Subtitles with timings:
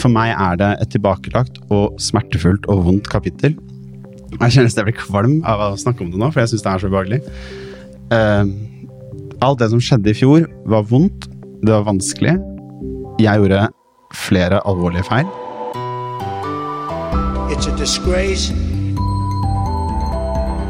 [0.00, 3.56] For meg er det et tilbakelagt og smertefullt og vondt kapittel.
[4.38, 6.72] Jeg kjenner jeg blir kvalm av å snakke om det nå, for jeg syns det
[6.72, 7.20] er så ubehagelig.
[8.14, 8.44] Uh,
[9.44, 11.28] alt det som skjedde i fjor, var vondt,
[11.60, 12.38] det var vanskelig.
[13.20, 13.66] Jeg gjorde
[14.16, 15.28] flere alvorlige feil.
[17.50, 18.69] It's a disgrace.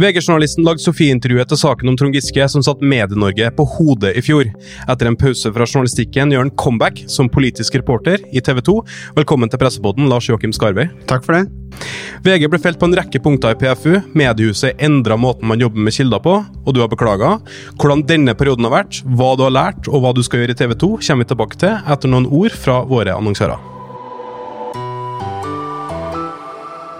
[0.00, 4.48] VG-journalisten lagde Sofie-intervjuet til saken om Trond Giske, som satt Medie-Norge på hodet i fjor.
[4.88, 8.78] Etter en pause fra journalistikken gjør han comeback som politisk reporter i TV 2.
[9.18, 10.88] Velkommen til pressepodden, Lars Joakim Skarvei.
[11.10, 11.84] Takk for det.
[12.24, 14.00] VG ble felt på en rekke punkter i PFU.
[14.16, 17.36] Mediehuset endra måten man jobber med kilder på, og du har beklaga.
[17.76, 20.62] Hvordan denne perioden har vært, hva du har lært og hva du skal gjøre i
[20.64, 23.68] TV 2, kommer vi tilbake til etter noen ord fra våre annonsører.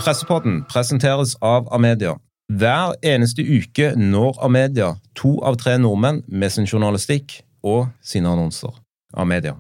[0.00, 2.18] Pressepodden presenteres av Amedia.
[2.50, 8.72] Hver eneste uke når Amedia to av tre nordmenn med sin journalistikk og sine annonser.
[9.14, 9.54] Amedia.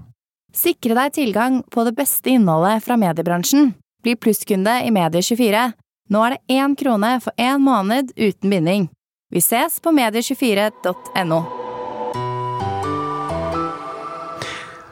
[0.50, 3.74] Sikre deg tilgang på det beste innholdet fra mediebransjen.
[4.02, 5.68] Bli plusskunde i Medie24.
[6.10, 8.90] Nå er det én krone for én måned uten binding.
[9.30, 11.59] Vi ses på medie24.no.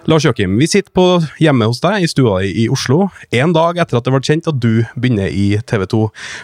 [0.09, 1.03] Lars Joakim, vi sitter på
[1.37, 4.57] hjemme hos deg i stua i Oslo, en dag etter at det ble kjent at
[4.57, 5.99] du begynner i TV 2.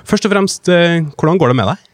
[0.04, 1.86] Først og fremst, eh, hvordan går det med deg?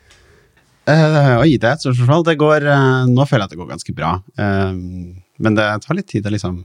[0.91, 2.25] Uh, oi, det er et stort spørsmål.
[2.27, 4.11] Det går, uh, nå føler jeg at det går ganske bra.
[4.35, 6.57] Uh, men det tar litt tid liksom,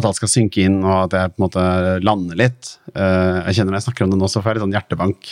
[0.00, 1.66] at alt skal synke inn, og at jeg på en måte
[2.00, 2.72] lander litt.
[2.94, 5.30] Jeg kjenner når jeg snakker om det nå, så får jeg litt sånn hjertebank.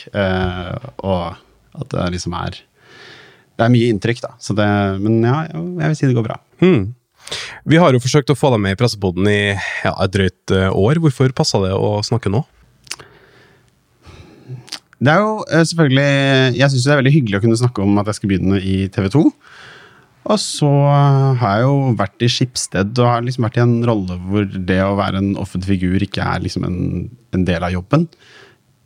[1.00, 2.60] og at det liksom er
[3.56, 4.36] Det er mye inntrykk, da.
[4.36, 6.40] Det, men ja, jeg vil si det går bra.
[6.60, 6.90] Hmm.
[7.66, 10.68] Vi har jo forsøkt å få deg med i presseboden i ja, et drøyt eh,
[10.70, 11.00] år.
[11.02, 12.44] Hvorfor passa det å snakke nå?
[14.96, 17.98] Det er jo eh, selvfølgelig Jeg syns det er veldig hyggelig å kunne snakke om
[18.00, 19.24] at jeg skal begynne i TV 2.
[20.26, 20.70] Og så
[21.38, 24.80] har jeg jo vært i Skipsted og har liksom vært i en rolle hvor det
[24.82, 26.80] å være en offentlig figur ikke er liksom en,
[27.36, 28.08] en del av jobben.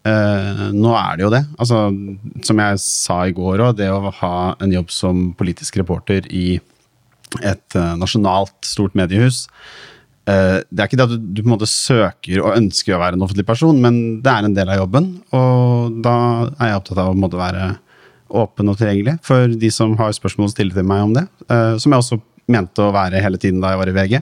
[0.00, 1.41] Uh, nå er det jo det.
[1.60, 1.78] Altså,
[2.44, 6.59] som jeg sa i går òg, det å ha en jobb som politisk reporter i
[7.42, 9.44] et uh, nasjonalt, stort mediehus.
[10.28, 13.18] Uh, det er ikke det at du, på en måte søker og ønsker å være
[13.18, 15.12] en offentlig person, men det er en del av jobben.
[15.36, 16.16] Og da
[16.56, 17.70] er jeg opptatt av å måtte være
[18.40, 21.26] åpen og tilgjengelig for de som har spørsmål å stille til meg om det.
[21.50, 22.20] Uh, som jeg også
[22.50, 24.20] mente å være hele tiden da jeg var i VG.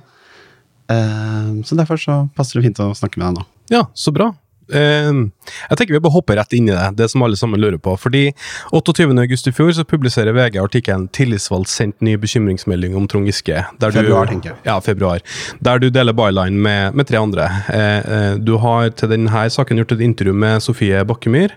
[1.65, 3.45] så derfor så passer det fint å snakke med deg nå.
[3.73, 4.31] Ja, så bra.
[4.73, 5.29] Uh,
[5.71, 7.95] jeg tenker vi bare hopper rett inn i det, det som alle sammen lurer på.
[8.01, 8.29] Fordi
[8.73, 13.65] 28.8 i fjor så publiserer VG artikkelen 'Tillitsvalgt sendt ny bekymringsmelding om Trond Giske'.
[13.81, 14.59] februar, du, tenker jeg.
[14.69, 15.23] Ja, februar.
[15.65, 17.49] Der du deler byline med, med tre andre.
[17.69, 21.55] Uh, du har til denne saken gjort et intervju med Sofie Bakkemyr.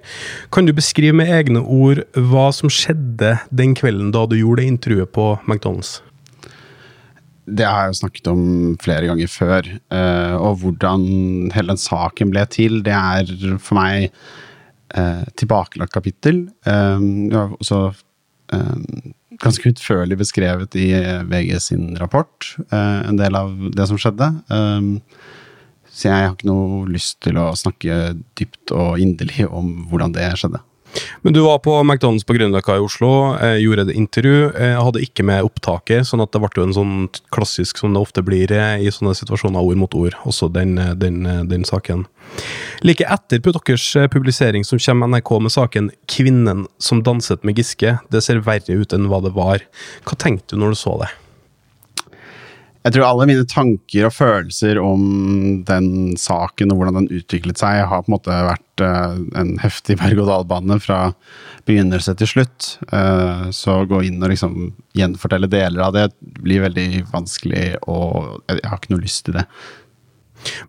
[0.51, 4.71] Kan du beskrive med egne ord hva som skjedde den kvelden da du gjorde det
[4.75, 5.99] intervjuet på McDonald's?
[7.49, 8.43] Det har jeg jo snakket om
[8.81, 9.67] flere ganger før.
[9.93, 11.03] Uh, og hvordan
[11.55, 14.11] hele den saken ble til, det er for meg
[14.95, 16.45] uh, tilbakelagt kapittel.
[16.67, 17.81] Um, det var også
[18.53, 20.89] um, ganske utførlig beskrevet i
[21.31, 24.27] VG sin rapport, en del av det som skjedde.
[25.87, 30.27] Så jeg har ikke noe lyst til å snakke dypt og inderlig om hvordan det
[30.37, 30.61] skjedde.
[31.21, 34.51] Men du var på McDonald's på Grünerløkka i Oslo, eh, gjorde et intervju.
[34.55, 36.95] Eh, hadde ikke med opptaket, sånn at det ble jo en sånn
[37.33, 40.93] klassisk som det ofte blir eh, i sånne situasjoner, ord mot ord, også den, eh,
[40.97, 42.07] den, eh, den saken.
[42.81, 47.99] Like etter på deres publisering som kommer NRK med saken 'Kvinnen som danset med Giske'.
[48.09, 49.59] Det ser verre ut enn hva det var.
[50.05, 51.11] Hva tenkte du når du så det?
[52.81, 55.01] Jeg tror alle mine tanker og følelser om
[55.67, 59.97] den saken og hvordan den utviklet seg, har på en måte vært uh, en heftig
[60.01, 61.01] berg-og-dal-bane fra
[61.69, 62.71] begynnelse til slutt.
[62.89, 66.07] Uh, så å gå inn og liksom gjenfortelle deler av det
[66.41, 69.45] blir veldig vanskelig, og jeg har ikke noe lyst til det.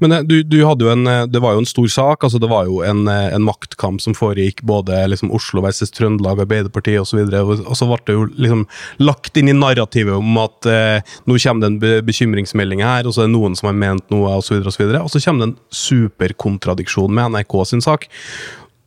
[0.02, 2.24] Men eh, du, du, hadde jo en, eh, det var jo en stor sak.
[2.24, 6.42] altså Det var jo en, eh, en maktkamp som foregikk både liksom Oslo versus Trøndelag,
[6.44, 7.22] Arbeiderpartiet osv.
[7.24, 8.64] Og, så og, og så ble det jo liksom
[9.02, 13.24] lagt inn i narrativet om at eh, nå kommer det en bekymringsmelding her, og så
[13.24, 14.58] er det noen som har ment noe, osv.
[14.62, 18.08] Og, så videre, og, så kommer det en superkontradiksjon med NRK sin sak.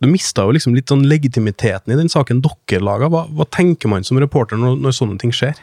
[0.04, 3.10] Du mista jo liksom litt sånn legitimiteten i den saken dere laga.
[3.12, 5.56] Hva, hva tenker man som reporter når, når sånne ting skjer?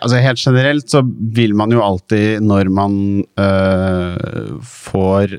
[0.00, 5.38] Altså Helt generelt så vil man jo alltid, når man øh, får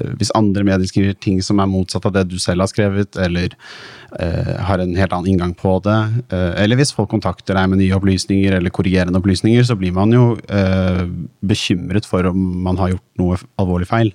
[0.00, 3.52] hvis andre medier skriver ting som er motsatt av det du selv har skrevet, eller
[4.18, 5.98] øh, har en helt annen inngang på det,
[6.32, 10.14] øh, eller hvis folk kontakter deg med nye opplysninger eller korrigerende opplysninger, så blir man
[10.16, 11.04] jo eh,
[11.44, 14.12] bekymret for om man har gjort noe alvorlig feil.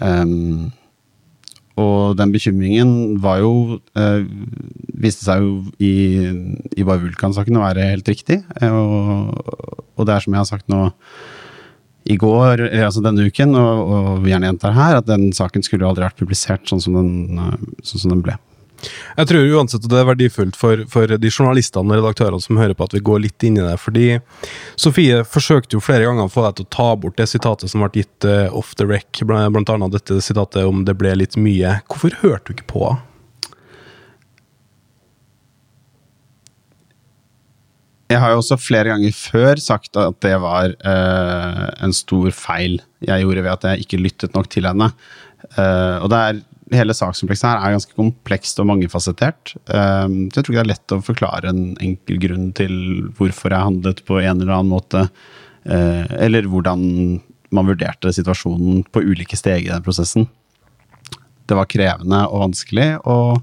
[0.00, 0.72] Um,
[1.76, 2.90] og den bekymringen
[3.20, 4.24] var jo eh,
[4.96, 5.92] Viste seg jo i,
[6.72, 8.38] i Bare Vulkan-saken å være helt riktig.
[8.64, 9.34] Og,
[9.92, 10.86] og det er som jeg har sagt nå
[12.06, 16.06] i går, altså denne uken, og, og gjerne gjentar her, at den saken skulle aldri
[16.06, 17.40] vært publisert sånn som den,
[17.82, 18.36] sånn som den ble.
[19.16, 22.76] Jeg tror uansett at det er verdifullt for, for, de journalistene og redaktørene som hører
[22.76, 23.76] på, at vi går litt inn i det.
[23.82, 24.06] Fordi
[24.78, 27.84] Sofie forsøkte jo flere ganger å få deg til å ta bort det sitatet som
[27.84, 31.80] ble gitt uh, off the wreck, blant annet dette sitatet om 'det ble litt mye'.
[31.88, 33.04] Hvorfor hørte du ikke på henne?
[38.06, 42.78] Jeg har jo også flere ganger før sagt at det var uh, en stor feil
[43.02, 44.92] jeg gjorde ved at jeg ikke lyttet nok til henne.
[45.56, 46.38] Uh, og det er,
[46.74, 49.54] hele sakskomplekset her er ganske komplekst og mangefasettert.
[49.70, 52.76] Uh, så jeg tror ikke det er lett å forklare en enkel grunn til
[53.18, 55.08] hvorfor jeg handlet på en eller annen måte.
[55.66, 56.82] eller hvordan
[57.50, 60.28] man vurderte situasjonen på ulike steg i den prosessen.
[61.46, 63.42] Det var krevende og vanskelig, og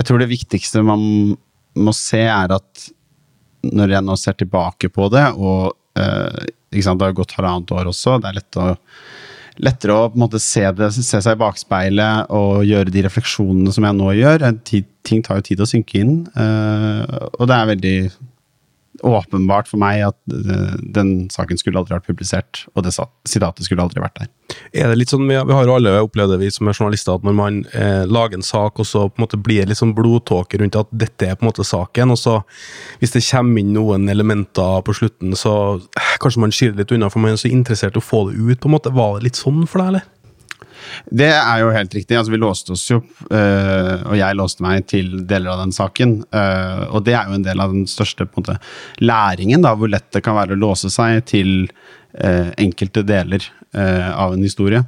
[0.00, 1.02] jeg tror det viktigste man
[1.78, 2.88] må se, er at
[3.62, 8.18] når jeg nå ser tilbake på det, og eh, det har gått halvannet år også,
[8.20, 8.72] det er lett å,
[9.60, 13.98] lettere å måte se, det, se seg i bakspeilet og gjøre de refleksjonene som jeg
[13.98, 14.46] nå gjør.
[14.62, 17.96] Ting tar jo tid å synke inn, eh, og det er veldig
[19.00, 23.84] åpenbart for meg at eh, den saken skulle aldri vært publisert, og det sitatet skulle
[23.84, 24.30] aldri vært der.
[24.76, 27.24] Er det litt sånn, Vi har jo alle opplevd det, vi som er journalister, at
[27.24, 29.96] når man eh, lager en sak, og så på en måte blir det litt sånn
[29.96, 32.38] blodtåke rundt at dette er på en måte saken, og så
[33.00, 37.10] hvis det kommer inn noen elementer på slutten, så eh, kanskje man skyr litt unna,
[37.12, 38.60] for man er så interessert i å få det ut.
[38.60, 38.92] på en måte.
[38.92, 40.11] Var det litt sånn for deg, eller?
[41.10, 42.16] Det er jo helt riktig.
[42.16, 43.00] altså Vi låste oss jo,
[43.30, 46.16] øh, og jeg låste meg til deler av den saken.
[46.34, 48.58] Øh, og det er jo en del av den største måte,
[49.02, 54.34] læringen, da, hvor lett det kan være å låse seg til øh, enkelte deler av
[54.34, 54.82] en historie.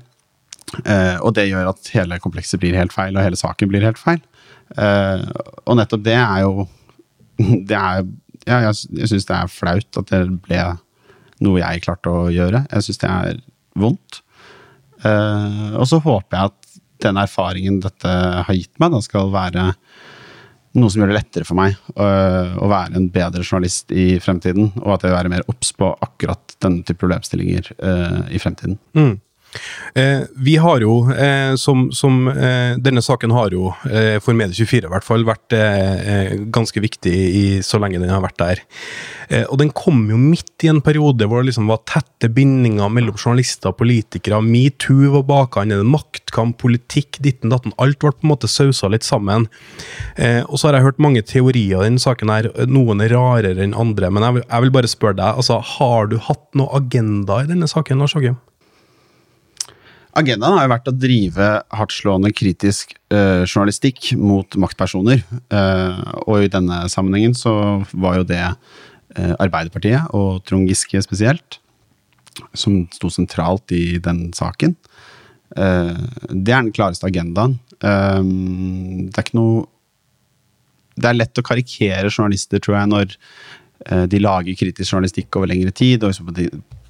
[1.25, 4.19] og det gjør at hele komplekset blir helt feil, og hele saken blir helt feil.
[4.76, 6.67] og nettopp det er jo
[7.70, 8.05] det er,
[8.44, 10.61] ja, Jeg, jeg syns det er flaut at det ble
[11.41, 12.67] noe jeg klarte å gjøre.
[12.70, 13.41] Jeg syns det er
[13.79, 14.20] vondt.
[15.05, 18.11] Uh, og så håper jeg at den erfaringen dette
[18.49, 19.71] har gitt meg, da skal være
[20.75, 24.73] noe som gjør det lettere for meg uh, å være en bedre journalist i fremtiden.
[24.83, 28.81] Og at jeg vil være mer obs på akkurat denne type problemstillinger uh, i fremtiden.
[28.97, 29.15] Mm.
[29.95, 34.89] Eh, vi har jo, eh, som, som eh, Denne saken har jo, eh, for Medie24
[34.89, 38.62] i hvert fall, vært eh, eh, ganske viktig i, så lenge den har vært der.
[39.49, 43.17] og den kom jo midt i en periode hvor det liksom var tette bindinger mellom
[43.17, 44.41] journalister og politikere.
[44.45, 47.73] Metoo var bakhånd, maktkamp, politikk, ditten datten.
[47.81, 49.49] Alt ble på en måte sausa litt sammen.
[50.45, 53.77] og så har jeg hørt mange teorier i denne saken her, noen er rarere enn
[53.77, 54.11] andre.
[54.12, 57.49] Men jeg vil, jeg vil bare spørre deg, altså, har du hatt noe agenda i
[57.51, 58.37] denne saken, Lars Håkim?
[60.15, 65.25] Agendaen har jo vært å drive hardtslående kritisk uh, journalistikk mot maktpersoner.
[65.51, 67.55] Uh, og i denne sammenhengen så
[67.91, 71.59] var jo det uh, Arbeiderpartiet, og Trond Giske spesielt,
[72.55, 74.75] som sto sentralt i den saken.
[75.55, 77.53] det er den klareste agendaen.
[77.79, 79.69] det er ikke noe
[80.99, 85.71] Det er lett å karikere journalister, tror jeg, når de lager kritisk journalistikk over lengre
[85.71, 86.03] tid.
[86.03, 86.35] og på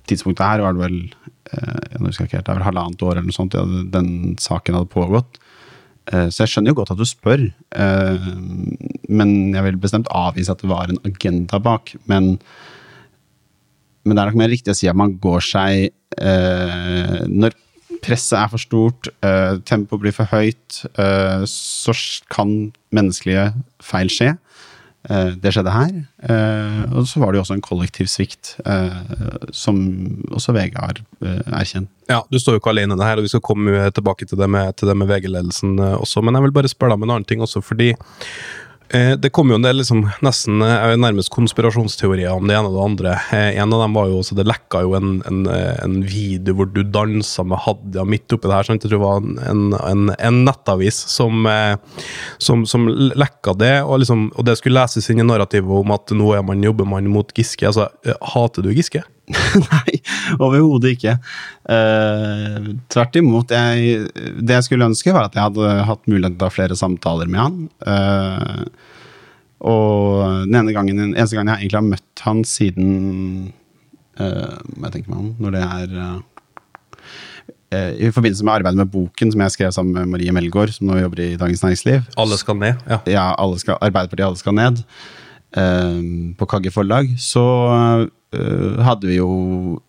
[0.09, 3.19] tidspunktet her var det vel Eh, jeg husker ikke helt, det er vel halvannet år
[3.19, 5.41] eller noe sånt ja, den saken hadde pågått.
[6.13, 8.31] Eh, så jeg skjønner jo godt at du spør, eh,
[9.09, 11.95] men jeg vil bestemt avvise at det var en agenda bak.
[12.11, 12.35] Men,
[14.05, 17.57] men det er nok mer riktig å si at man går seg Når
[18.05, 19.09] presset er for stort,
[19.67, 20.77] tempoet blir for høyt,
[21.51, 21.95] så
[22.31, 22.53] kan
[22.95, 23.49] menneskelige
[23.83, 24.29] feil skje.
[25.11, 25.97] Eh, det skjedde her.
[26.25, 29.77] Eh, og så var det jo også en kollektiv svikt, eh, som
[30.33, 31.03] også VG har
[31.53, 31.91] erkjent.
[32.09, 34.49] Ja, du står jo ikke alene det her, og vi skal komme tilbake til det
[34.49, 36.25] med, med VG-ledelsen også.
[36.25, 37.93] Men jeg vil bare spørre deg om en annen ting også, fordi
[38.93, 42.85] det kom jo en del liksom, nesten eh, nærmest konspirasjonsteorier om det ene og det
[42.85, 43.15] andre.
[43.35, 46.69] Eh, en av dem var jo også, Det lekka jo en, en, en video hvor
[46.71, 48.69] du dansa med Hadia midt oppi det her.
[48.69, 48.85] Sant?
[48.85, 51.49] Jeg tror det var en, en nettavis som,
[52.39, 52.87] som, som,
[53.17, 56.47] lekka det, og, liksom, og det skulle leses inn i narrativet om at nå er
[56.47, 57.67] man, jobber man mot Giske.
[57.71, 57.89] Altså,
[58.35, 59.05] Hater du Giske?
[59.71, 59.95] Nei,
[60.37, 61.15] overhodet ikke.
[61.65, 63.55] Uh, tvert imot.
[63.55, 64.11] Jeg,
[64.45, 67.31] det jeg skulle ønske, var at jeg hadde hatt mulighet til å ha flere samtaler
[67.33, 67.57] med han.
[67.87, 68.65] Uh,
[69.65, 72.89] og den ene gangen, den eneste gangen jeg egentlig har møtt han siden
[74.21, 75.99] uh, Hva tenker man når det er
[77.75, 80.95] i forbindelse med arbeidet med boken som jeg skrev sammen med Marie Melgaard, som nå
[81.01, 82.05] jobber i Dagens Næringsliv.
[82.23, 82.85] Alle skal ned.
[82.87, 83.01] ja.
[83.11, 84.85] Ja, alle skal, Arbeiderpartiet alle skal ned.
[86.39, 87.11] på Kagge forlag.
[87.19, 87.43] Så
[88.85, 89.31] hadde vi jo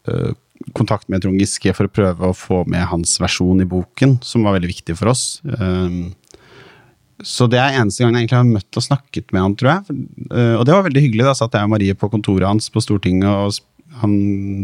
[0.09, 0.33] eh,
[0.77, 4.45] kontakt med Trond Giske for å prøve å få med hans versjon i boken, som
[4.45, 5.25] var veldig viktig for oss.
[5.45, 5.99] Eh,
[7.23, 9.99] så det er eneste gang jeg egentlig har møtt og snakket med han, tror jeg.
[10.31, 11.27] Eh, og det var veldig hyggelig.
[11.29, 14.15] Da satt jeg og Marie på kontoret hans på Stortinget, og han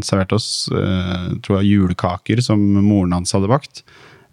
[0.04, 3.84] serverte oss eh, tror jeg, julekaker som moren hans hadde bakt.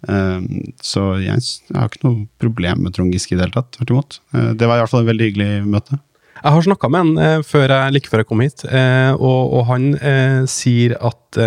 [0.07, 0.41] Eh,
[0.83, 3.71] så jeg, har ikke noe problem med Trond Giske i det hele tatt.
[3.77, 4.19] Tvert imot.
[4.35, 6.01] Eh, det var i hvert fall et veldig hyggelig møte.
[6.39, 9.55] Jeg har snakka med han eh, før jeg, like før jeg kom hit, eh, og,
[9.59, 11.39] og han eh, sier at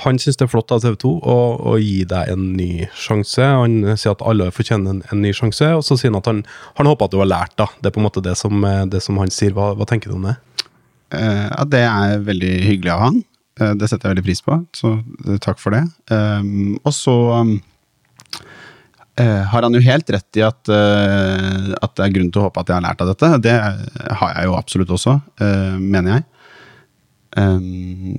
[0.00, 3.44] han syns det er flott av TV 2 å, gi deg en ny sjanse.
[3.44, 6.44] Han sier at alle fortjener en, en ny sjanse, og så sier han at han,
[6.78, 7.56] han håper at du har lært.
[7.60, 7.66] da.
[7.80, 9.52] Det er på en måte det som, det som han sier.
[9.52, 10.38] Hva, hva tenker du om det?
[11.14, 13.18] Eh, ja, det er veldig hyggelig av han.
[13.60, 14.94] Eh, det setter jeg veldig pris på, så
[15.42, 15.82] takk for det.
[16.12, 17.56] Um, og så um,
[19.22, 22.62] har han jo helt rett i at, eh, at det er grunn til å håpe
[22.62, 23.30] at jeg har lært av dette.
[23.46, 23.56] Det
[24.20, 26.28] har jeg jo absolutt også, eh, mener jeg.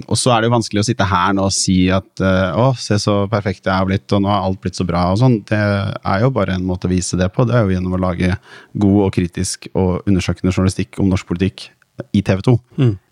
[0.08, 2.72] Og så er det jo vanskelig å sitte her nå og si at eh, å,
[2.79, 5.41] se så perfekt jeg har blitt, og nå har alt blitt så bra og sånn.
[5.48, 7.46] Det er jo bare en måte å vise det på.
[7.48, 8.38] Det er jo gjennom å lage
[8.74, 11.70] god og kritisk og undersøkende journalistikk om norsk politikk
[12.15, 12.58] i TV 2.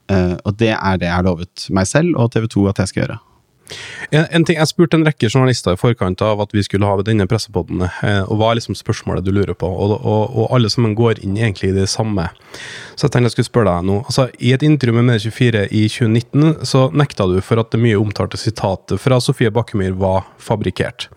[0.09, 2.93] Eh, og det er det jeg har lovet meg selv og TV 2 at jeg
[2.93, 3.19] skal gjøre.
[4.11, 7.01] En, en ting, Jeg spurte en rekke journalister i forkant av at vi skulle ha
[7.05, 9.67] denne pressepodden, eh, og hva er liksom spørsmålet du lurer på?
[9.69, 12.29] Og, og, og alle sammen går inn egentlig i det samme.
[12.95, 13.99] Så jeg tenkte jeg skulle spørre deg nå.
[14.09, 17.99] Altså, I et intervju med Medie24 i 2019 så nekta du for at det mye
[17.99, 21.07] omtalte sitatet fra Sofie Bakkemyr var fabrikkert.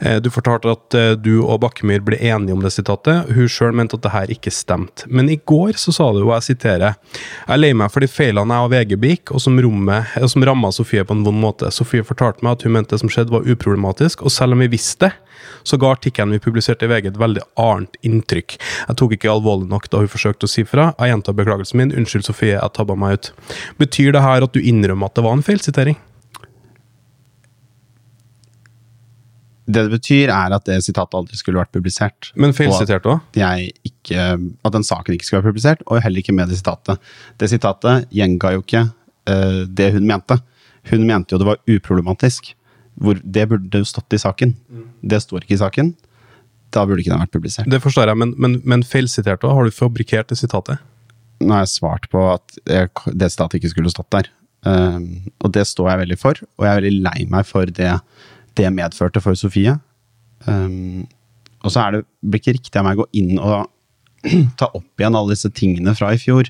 [0.00, 3.30] Eh, Du fortalte at eh, du og Bakkemyr ble enige om det sitatet.
[3.34, 5.06] Hun sjøl mente at det her ikke stemte.
[5.08, 8.08] Men i går så sa du, og jeg siterer, jeg er lei meg for de
[8.10, 11.40] feilene jeg og VG begikk, og som, rommet- og som ramma Sofie på en vond
[11.40, 11.70] måte.
[11.84, 14.72] Sofie fortalte meg at hun mente det som skjedde var uproblematisk, og selv om vi
[14.72, 15.12] visste det,
[15.64, 18.56] så ga artikkelen vi publiserte i VG et veldig annet inntrykk.
[18.88, 20.90] Jeg tok ikke alvorlig nok da hun forsøkte å si fra.
[20.98, 21.92] Jeg gjentar beklagelsen min.
[21.94, 23.30] Unnskyld, Sofie, jeg tabba meg ut.
[23.80, 26.00] Betyr det her at du innrømmer at det var en feilsitering?
[29.64, 32.32] Det det betyr, er at det sitatet aldri skulle vært publisert.
[32.36, 33.22] Men feilsitert òg?
[33.40, 37.00] at, den saken ikke skulle være publisert, og heller ikke med det sitatet.
[37.40, 40.36] Det sitatet gjenga jo ikke uh, det hun mente.
[40.90, 42.52] Hun mente jo det var uproblematisk.
[42.94, 44.54] Hvor det burde jo stått i saken.
[45.02, 45.94] Det står ikke i saken.
[46.74, 47.70] Da burde ikke den vært publisert.
[47.70, 49.54] Det forstår jeg, men, men, men feilsitert òg?
[49.56, 50.82] Har du fabrikkert det sitatet?
[51.42, 54.30] Nå har jeg svart på at jeg, det sitatet ikke skulle stått der.
[54.64, 57.98] Um, og det står jeg veldig for, og jeg er veldig lei meg for det
[58.54, 59.74] det medførte for Sofie.
[60.46, 61.04] Um,
[61.64, 63.70] og så er det blir ikke riktig av meg å gå inn og
[64.60, 66.48] ta opp igjen alle disse tingene fra i fjor.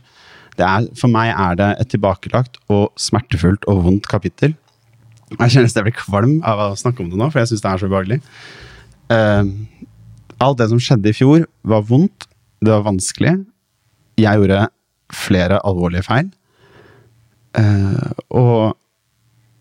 [0.62, 4.54] Er, for meg er det et tilbakelagt og smertefullt og vondt kapittel.
[5.34, 7.72] Jeg kjenner jeg blir kvalm av å snakke om det nå, for jeg syns det
[7.72, 8.20] er så ubehagelig.
[9.10, 9.50] Uh,
[10.44, 12.28] alt det som skjedde i fjor, var vondt,
[12.62, 13.34] det var vanskelig.
[14.20, 14.68] Jeg gjorde
[15.14, 16.30] flere alvorlige feil.
[17.58, 18.74] Uh, og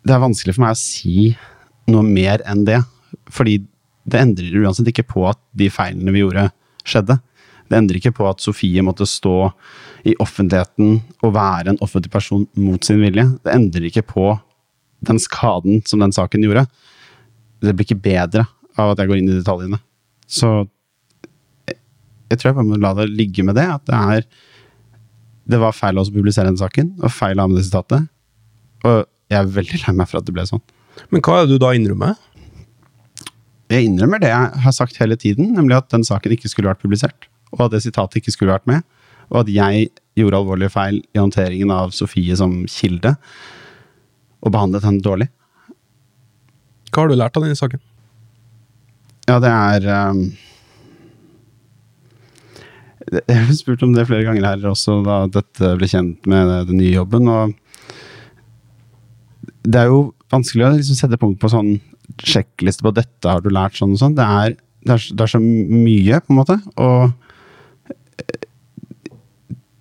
[0.06, 1.34] det er vanskelig for meg å si
[1.90, 2.82] noe mer enn det.
[3.34, 3.60] Fordi
[4.10, 6.50] det endrer uansett ikke på at de feilene vi gjorde,
[6.84, 7.18] skjedde.
[7.70, 9.38] Det endrer ikke på at Sofie måtte stå
[10.04, 13.26] i offentligheten å være en offentlig person mot sin vilje.
[13.44, 14.34] Det endrer ikke på
[15.08, 16.66] den skaden som den saken gjorde.
[17.64, 18.46] Det blir ikke bedre
[18.80, 19.80] av at jeg går inn i detaljene.
[20.28, 20.50] Så
[21.70, 23.68] jeg, tror jeg bare må la det ligge med det.
[23.70, 24.28] At det er
[25.44, 28.06] Det var feil av oss å publisere den saken, og feil av det sitatet.
[28.88, 30.62] Og jeg er veldig lei meg for at det ble sånn.
[31.12, 32.16] Men hva er det du da innrømmer?
[33.74, 36.84] Jeg innrømmer det jeg har sagt hele tiden, nemlig at den saken ikke skulle vært
[36.84, 37.28] publisert.
[37.52, 38.88] Og at det sitatet ikke skulle vært med.
[39.32, 39.90] Og at jeg
[40.20, 43.16] gjorde alvorlige feil i håndteringen av Sofie som kilde.
[44.44, 45.30] Og behandlet henne dårlig.
[46.94, 47.82] Hva har du lært av denne saken?
[49.30, 50.26] Ja, det er um,
[53.30, 56.80] Jeg har spurt om det flere ganger her også, da dette ble kjent med den
[56.82, 57.28] nye jobben.
[57.32, 57.56] og
[59.64, 61.76] Det er jo vanskelig å liksom sette punkt på sånn
[62.24, 64.16] sjekkliste på 'dette har du lært', sånn og sånn.
[64.18, 66.58] Det er, det, er, det er så mye, på en måte.
[66.78, 67.14] Og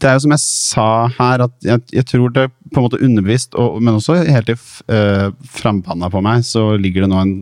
[0.02, 3.00] det er jo som jeg sa her, at jeg, jeg tror det på en måte
[3.00, 7.35] underbevisst, og, men også helt i uh, frampanna på meg, så ligger det nå en,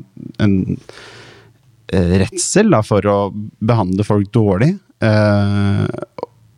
[0.44, 4.74] en uh, redsel da, for å behandle folk dårlig.
[5.00, 5.88] Uh,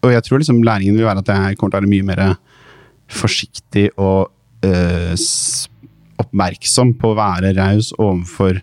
[0.02, 2.24] og jeg tror liksom læringen vil være at jeg kommer til å være mye mer
[3.12, 4.32] forsiktig og
[4.66, 5.14] eh,
[6.22, 8.60] oppmerksom på å være raus overfor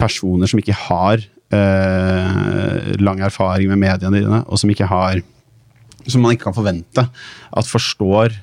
[0.00, 5.22] personer som ikke har eh, lang erfaring med mediene dine, og som ikke har
[6.10, 8.34] som man ikke kan forvente at forstår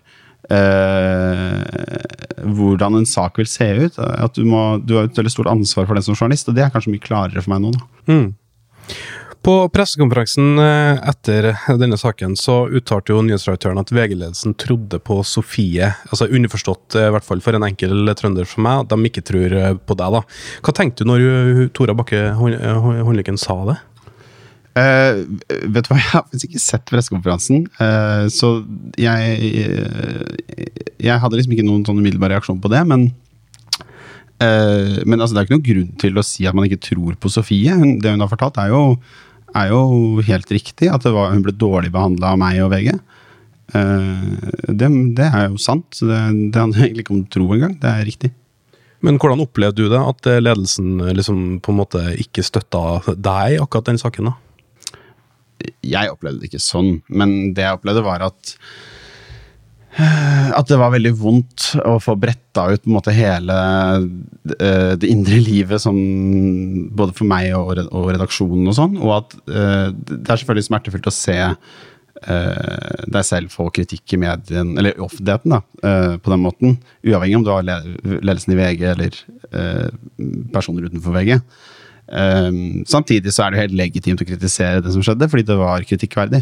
[0.52, 4.00] eh, hvordan en sak vil se ut.
[4.00, 6.66] At du, må, du har et veldig stort ansvar for den som journalist, og det
[6.68, 7.74] er kanskje mye klarere for meg nå.
[8.10, 8.30] Mm.
[9.40, 15.88] På pressekonferansen eh, etter denne saken så uttalte jo nyhetsredaktøren at VG-ledelsen trodde på Sofie.
[16.12, 19.24] Altså Underforstått, eh, i hvert fall for en enkel trønder som meg, at de ikke
[19.30, 20.18] tror eh, på deg.
[20.18, 20.22] da.
[20.66, 23.78] Hva tenkte du når Tora Bakke Hånd- Hånd- Håndlykken sa det?
[24.80, 25.22] Eh,
[25.74, 28.62] vet du hva, jeg har faktisk ikke sett pressekonferansen, Uh, så
[29.00, 29.66] jeg
[31.00, 33.10] Jeg hadde liksom ikke noen sånn umiddelbar reaksjon på det, men
[34.40, 37.18] uh, Men altså, det er ikke noen grunn til å si at man ikke tror
[37.20, 37.76] på Sofie.
[37.76, 38.84] Hun, det hun har fortalt, er jo,
[39.58, 39.82] er jo
[40.28, 40.92] helt riktig.
[40.92, 42.94] At var, hun ble dårlig behandla av meg og VG.
[43.78, 45.88] Eh, det, det er jo sant.
[45.94, 46.20] så Det,
[46.54, 47.76] det handler egentlig ikke om tro engang.
[47.82, 48.32] Det er riktig.
[49.06, 53.16] Men hvordan opplevde du det, at eh, ledelsen eh, liksom på en måte ikke støtta
[53.16, 54.32] deg i akkurat den saken?
[54.32, 54.38] da?
[55.86, 58.56] Jeg opplevde det ikke sånn, men det jeg opplevde var at
[60.00, 63.56] at det var veldig vondt å få bretta ut på en måte hele
[64.56, 65.98] eh, det indre livet, som,
[66.96, 67.74] både for meg og,
[68.14, 68.98] redaksjonen og sånn.
[69.02, 74.22] Og at eh, det er selvfølgelig smertefullt å se eh, deg selv få kritikk i
[74.22, 76.80] medien, eller i offentligheten, da, eh, på den måten.
[77.04, 79.20] Uavhengig om du har ledelsen i VG eller
[79.52, 79.90] eh,
[80.54, 81.40] personer utenfor VG.
[82.10, 85.86] Um, samtidig så er det helt legitimt å kritisere det som skjedde, fordi det var
[85.86, 86.42] kritikkverdig.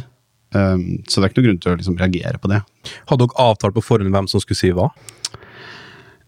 [0.55, 2.61] Um, så det er ikke noe grunn til å liksom reagere på det.
[3.09, 4.89] Hadde dere avtalt på forhånd hvem som skulle si hva?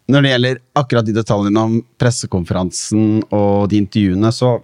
[0.09, 4.63] Når det gjelder akkurat de detaljene om pressekonferansen og de intervjuene, så uh,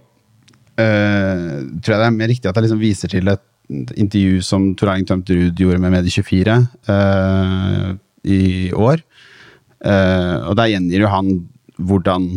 [0.76, 3.44] tror jeg det er mer riktig at jeg liksom viser til et
[3.96, 6.58] intervju som Tor Erling Tømt Ruud gjorde med Medie24
[6.90, 7.94] uh,
[8.26, 8.42] i
[8.74, 9.00] år.
[9.80, 11.32] Uh, og der gjengir jo han
[11.76, 12.28] hvordan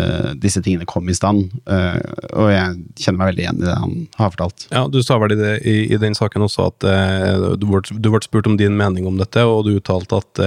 [0.00, 1.52] eh, disse tingene kom i stand.
[1.68, 1.98] Uh,
[2.32, 4.66] og jeg kjenner meg veldig igjen i det han har fortalt.
[4.72, 7.82] Ja, Du sa vel i, det, i, i den saken også at uh, du, ble,
[7.84, 10.42] du ble spurt om din mening om dette, og du uttalte at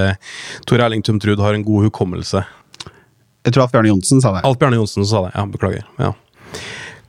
[0.70, 2.46] Tor Erling Tumtrud har en god hukommelse.
[3.46, 4.46] Jeg tror Alf Bjarne Johnsen sa det.
[4.48, 5.86] Alf Bjarne Johnsen sa det, ja, beklager.
[6.02, 6.14] Ja.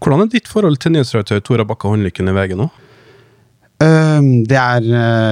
[0.03, 2.69] Hvordan er ditt forhold til nyhetsredaktør Tora Bakka Håndlykken i VG nå?
[3.85, 4.85] Ehm, det er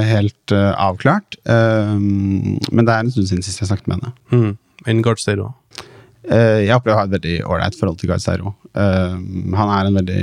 [0.08, 1.36] helt avklart.
[1.44, 4.14] Ehm, men det er en stund siden sist jeg snakket med henne.
[4.32, 4.56] Mm.
[4.86, 5.52] En Gardsteiro.
[5.52, 5.63] Eh,
[6.24, 8.54] jeg opplever å ha et veldig ålreit forhold til Gard Steiro.
[8.74, 10.22] Ehm, han er en veldig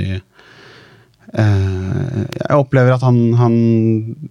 [1.40, 3.54] eh, Jeg opplever at han, han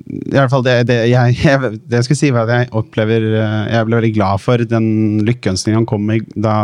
[0.05, 3.25] I hvert fall det, det, jeg, jeg, det jeg skulle si, var at jeg opplever
[3.31, 4.89] eh, Jeg ble veldig glad for den
[5.27, 6.55] lykkeønskningen han kom med da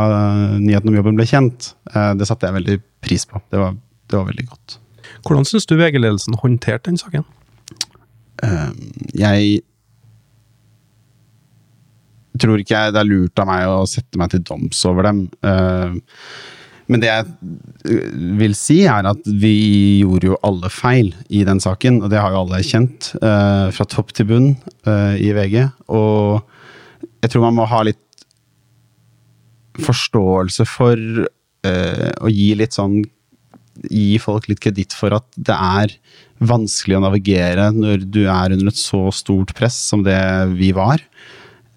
[0.60, 1.72] nyheten om jobben ble kjent.
[1.94, 3.42] Eh, det satte jeg veldig pris på.
[3.54, 3.74] Det var,
[4.12, 4.78] det var veldig godt.
[5.26, 7.26] Hvordan syns du VG-ledelsen håndterte den saken?
[9.18, 9.64] Jeg
[12.42, 15.26] tror ikke jeg, det er lurt av meg å sette meg til doms over dem.
[15.48, 16.00] Ehm,
[16.88, 17.26] men det jeg
[17.92, 19.56] øh, vil si, er at vi
[20.04, 22.02] gjorde jo alle feil i den saken.
[22.04, 24.52] Og det har jo alle kjent, øh, fra topp til bunn
[24.88, 25.58] i VG.
[25.92, 26.40] Og
[27.20, 28.04] jeg tror man må ha litt
[29.84, 30.96] forståelse for
[31.68, 33.02] å gi litt sånn
[33.94, 35.92] Gi folk litt kreditt for at det er
[36.44, 40.20] vanskelig å navigere når du er under et så stort press som det
[40.58, 41.02] vi var.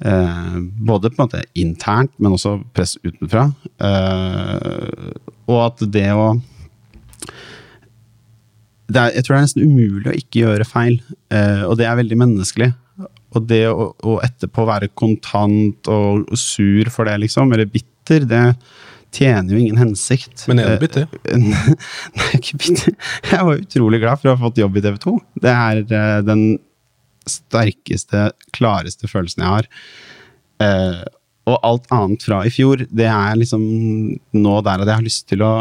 [0.01, 3.51] Eh, både på en måte internt, men også press utenfra.
[3.85, 5.11] Eh,
[5.51, 6.33] og at det å
[8.91, 10.97] det er, Jeg tror det er nesten umulig å ikke gjøre feil,
[11.31, 12.73] eh, og det er veldig menneskelig.
[13.31, 18.43] Og det å, å etterpå være kontant og sur for det, liksom, eller bitter, det
[19.15, 20.43] tjener jo ingen hensikt.
[20.51, 21.07] Men er du bitter?
[21.23, 21.39] Eh,
[22.19, 22.97] Nei, ikke bitter.
[23.31, 25.15] Jeg var utrolig glad for å ha fått jobb i TV 2.
[25.47, 26.45] Det er eh, den
[27.31, 29.69] sterkeste, klareste følelsen jeg har.
[30.65, 31.03] Eh,
[31.51, 33.63] og alt annet fra i fjor, det er liksom
[34.37, 35.53] nå der at jeg har lyst til å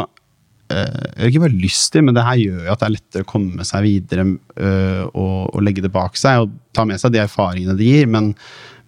[0.70, 3.30] eh, ikke bare lyst til, men det her gjør jo at det er lettere å
[3.30, 6.44] komme seg videre eh, og, og legge det bak seg.
[6.44, 8.32] Og ta med seg de erfaringene det gir, men,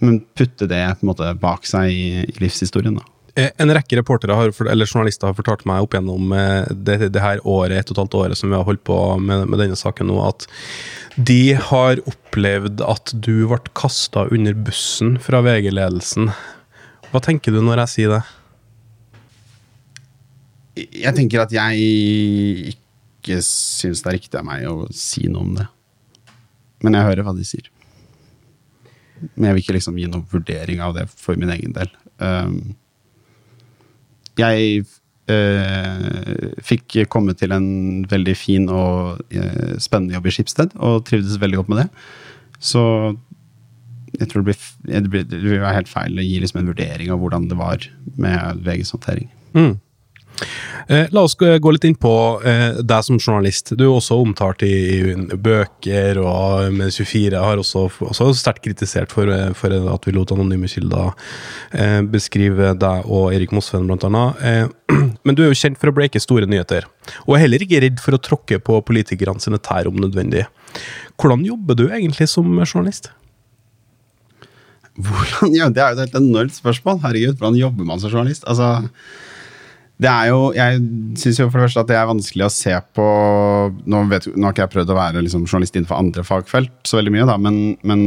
[0.05, 3.01] men putte det på en måte bak seg i, i livshistorien.
[3.01, 3.12] da.
[3.35, 7.23] Eh, En rekke reportere har, eller journalister har fortalt meg opp gjennom eh, det, det
[7.23, 9.79] her året, et og et halvt året som vi har holdt på med, med denne
[9.79, 10.47] saken nå, at
[11.17, 16.31] de har opplevd at du ble kasta under bussen fra VG-ledelsen.
[17.13, 18.23] Hva tenker du når jeg sier det?
[21.05, 25.57] Jeg tenker at jeg ikke syns det er riktig av meg å si noe om
[25.59, 25.67] det.
[26.83, 27.69] Men jeg hører hva de sier.
[29.35, 31.93] Men jeg vil ikke liksom gi noen vurdering av det for min egen del.
[32.19, 32.73] Um,
[34.41, 34.85] jeg
[35.31, 37.69] eh, fikk komme til en
[38.11, 41.89] veldig fin og eh, spennende jobb i Skipsted, og trivdes veldig godt med det.
[42.63, 42.83] Så
[44.19, 47.13] jeg tror det, blir, det, blir, det blir helt feil å gi liksom en vurdering
[47.13, 47.87] av hvordan det var
[48.21, 49.31] med VGs håndtering.
[49.57, 49.75] Mm.
[50.89, 52.13] Eh, la oss gå litt inn på
[52.45, 53.73] eh, deg som journalist.
[53.79, 59.31] Du er også omtalt i, bøker, og med 24 har også, også sterkt kritisert for,
[59.31, 61.15] eh, for, at vi lot anonyme kilder
[62.13, 64.75] beskrive deg og Erik Mosveen, blant annet.
[65.25, 66.87] Men du er jo kjent for å breake store nyheter,
[67.25, 70.45] og er heller ikke redd for å tråkke på politikerne sine tær om nødvendig.
[71.21, 73.13] Hvordan jobber du egentlig som journalist?
[74.93, 76.99] Hvordan, ja, det er jo et helt enormt spørsmål.
[77.07, 78.45] Herregud, hvordan jobber man som journalist?
[78.45, 78.83] Altså
[80.01, 80.81] det er jo, Jeg
[81.21, 83.05] syns for det første at det er vanskelig å se på
[83.87, 86.99] Nå, vet, nå har ikke jeg prøvd å være liksom, journalist innenfor andre fagfelt så
[86.99, 88.03] veldig mye, da, men, men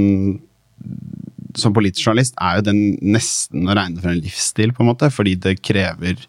[1.59, 2.81] som politisk journalist er jo den
[3.15, 6.19] nesten å regne for en livsstil, på en måte, fordi det krever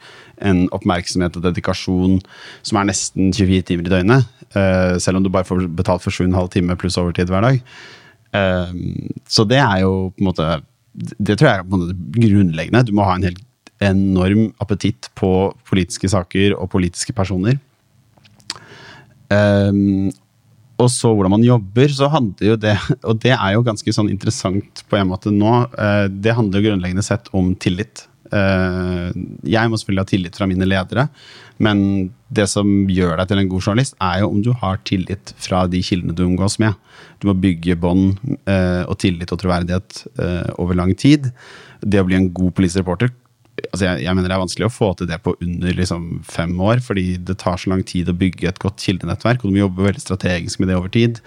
[0.45, 2.19] en oppmerksomhet og dedikasjon
[2.67, 4.33] som er nesten 24 timer i døgnet.
[4.55, 7.61] Uh, selv om du bare får betalt for 7,5 timer pluss overtid hver dag.
[8.37, 8.71] Uh,
[9.29, 10.47] så det er jo på en måte
[10.97, 12.85] Det tror jeg er på en måte grunnleggende.
[12.89, 13.43] Du må ha en helt
[13.85, 15.31] enorm appetitt på
[15.69, 17.59] politiske saker og politiske personer.
[19.31, 20.09] Um,
[20.77, 22.75] og så hvordan man jobber, så handler jo det
[23.09, 25.55] Og det er jo ganske sånn interessant på en måte nå.
[25.73, 28.07] Uh, det handler jo grunnleggende sett om tillit.
[28.27, 29.11] Uh,
[29.47, 31.07] jeg må selvfølgelig ha tillit fra mine ledere,
[31.63, 31.79] men
[32.27, 35.63] det som gjør deg til en god journalist, er jo om du har tillit fra
[35.71, 36.75] de kildene du omgås med.
[37.23, 38.19] Du må bygge bånd
[38.51, 40.03] uh, og tillit og troverdighet
[40.59, 41.31] over lang tid.
[41.81, 43.15] Det å bli en god politisk reporter
[43.65, 46.53] altså jeg, jeg, mener Det er vanskelig å få til det på under liksom fem
[46.61, 49.65] år, fordi det tar så lang tid å bygge et godt kildenettverk, og du må
[49.65, 51.23] jobbe veldig strategisk med det over tid.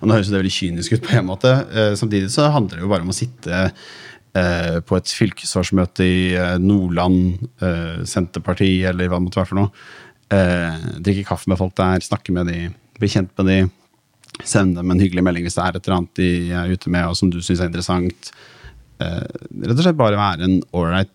[0.00, 1.54] Og Nå høres det veldig kynisk ut, på en måte.
[1.72, 6.22] Eh, samtidig så handler det jo bare om å sitte eh, på et fylkesårsmøte i
[6.36, 9.74] eh, Nordland, eh, Senterparti eller hva det måtte være for noe.
[10.30, 12.58] Eh, drikke kaffe med folk der, snakke med de,
[13.00, 13.60] bli kjent med de.
[14.46, 17.10] Sende dem en hyggelig melding hvis det er et eller annet de er ute med
[17.10, 18.30] og som du syns er interessant.
[19.00, 19.24] Eh,
[19.64, 21.12] rett og slett bare være en ålreit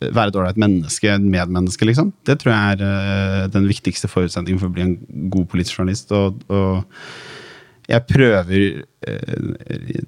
[0.00, 2.12] være et ålreit menneske, en medmenneske, liksom.
[2.26, 4.94] Det tror jeg er uh, den viktigste forutsetningen for å bli en
[5.32, 6.12] god politisk journalist.
[6.14, 9.48] Og, og jeg prøver, uh,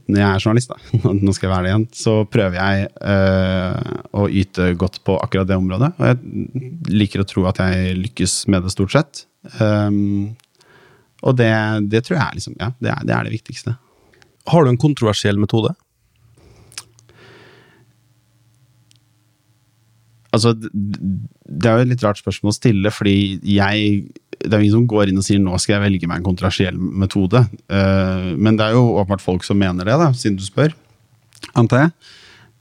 [0.07, 3.99] når jeg er journalist, da, nå skal jeg være det igjen, så prøver jeg uh,
[4.23, 5.93] å yte godt på akkurat det området.
[5.99, 9.25] Og jeg liker å tro at jeg lykkes med det, stort sett.
[9.59, 10.37] Um,
[11.27, 11.53] og det,
[11.93, 13.75] det, tror jeg liksom, ja, det er, det er det viktigste.
[14.51, 15.75] Har du en kontroversiell metode?
[20.31, 24.05] Altså, det er jo et litt rart spørsmål å stille, fordi jeg
[24.41, 26.31] Det er jo ingen som går inn og sier 'nå skal jeg velge meg en
[26.31, 27.45] kontrasiell metode'.
[27.69, 30.73] Uh, men det er jo åpenbart folk som mener det, da, siden du spør.
[31.55, 31.91] Antar jeg.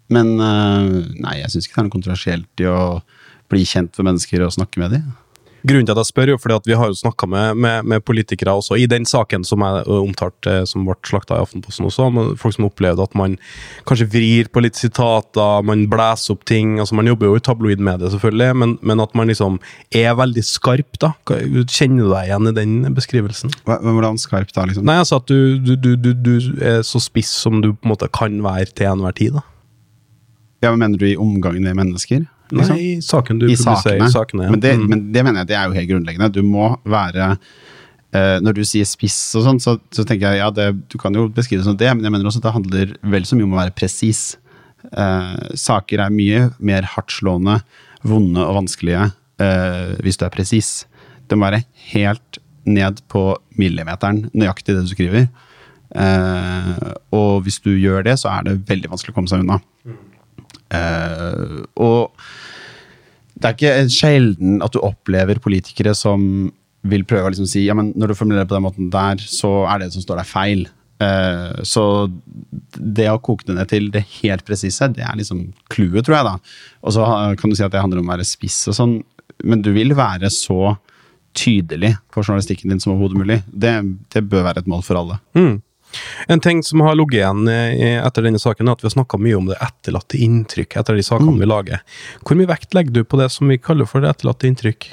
[0.10, 3.00] Men uh, nei, jeg syns ikke det er noe kontrasielt i å
[3.48, 5.08] bli kjent med mennesker og snakke med dem.
[5.68, 8.04] Grunnen til at jeg spør, jo fordi at vi har jo snakka med, med, med,
[8.08, 12.08] politikere også, i den saken som jeg omtalte, eh, som ble slakta i Aftenposten også,
[12.40, 13.36] folk som opplevde at man
[13.90, 16.78] kanskje vrir på litt sitater, man blæser opp ting.
[16.80, 19.60] altså Man jobber jo i tabloidmediet, selvfølgelig, men, men, at man liksom
[19.96, 21.14] er veldig skarp, da.
[21.28, 23.54] Kjenner du deg igjen i den beskrivelsen?
[23.68, 24.88] Hvordan skarp da, liksom?
[24.88, 28.10] Nei, altså at du, du, du, du er så spiss som du på en måte
[28.16, 29.46] kan være til enhver tid, da.
[30.64, 32.26] Ja, men Mener du i omgangen med mennesker?
[32.50, 32.76] Liksom?
[32.76, 34.00] Nei, i saken du I publiserer.
[34.00, 34.12] Sakene.
[34.14, 34.54] sakene ja.
[34.54, 34.86] men, det, mm.
[34.90, 36.30] men, det, mener jeg det er jo helt grunnleggende.
[36.34, 40.50] Du må være uh, Når du sier spiss og sånn, så, så, tenker jeg ja,
[40.54, 42.96] det, du kan jo beskrive det som det, men jeg mener også at det handler
[43.16, 44.24] vel så mye om å være presis.
[44.90, 47.60] Uh, saker er mye mer hardtslående,
[48.08, 50.74] vonde og vanskelige uh, hvis du er presis.
[51.30, 53.24] Det må være helt ned på
[53.60, 55.30] millimeteren nøyaktig det du skriver.
[57.18, 59.58] og hvis du gjør det, så er det veldig vanskelig å komme seg unna.
[59.88, 60.09] Mm.
[60.70, 62.16] Uh, og
[63.40, 66.50] det er ikke sjelden at du opplever politikere som
[66.90, 69.64] vil prøve å liksom si ja, men når du formulerer på den måten der, så
[69.72, 70.66] er det som står der, feil.
[71.00, 71.84] Uh, så
[72.76, 76.28] det å koke det ned til det helt presise, det er liksom clouet, tror jeg.
[76.28, 76.36] da.
[76.84, 77.08] Og så
[77.40, 79.00] kan du si at det handler om å være spiss og sånn,
[79.48, 80.76] men du vil være så
[81.38, 83.40] tydelig på journalistikken din som overhodet mulig.
[83.48, 83.74] Det,
[84.14, 85.20] det, bør være et mål for alle.
[85.38, 85.60] Mm.
[86.30, 89.38] En ting som har ligget igjen etter denne saken, er at vi har snakka mye
[89.40, 91.42] om det etterlatte inntrykk etter de sakene mm.
[91.42, 91.84] vi lager.
[92.22, 94.92] Hvor mye vekt legger du på det som vi kaller for det etterlatte inntrykk?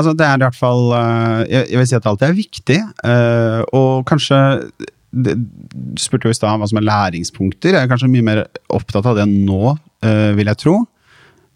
[0.00, 3.60] Altså, det er i hvert fall eh, Jeg vil si at alt er viktig, eh,
[3.76, 4.38] og kanskje
[5.10, 5.32] Du
[6.00, 7.74] spurte jo i stad hva som er læringspunkter.
[7.74, 9.74] Jeg er kanskje mye mer opptatt av det nå,
[10.06, 10.76] eh, vil jeg tro.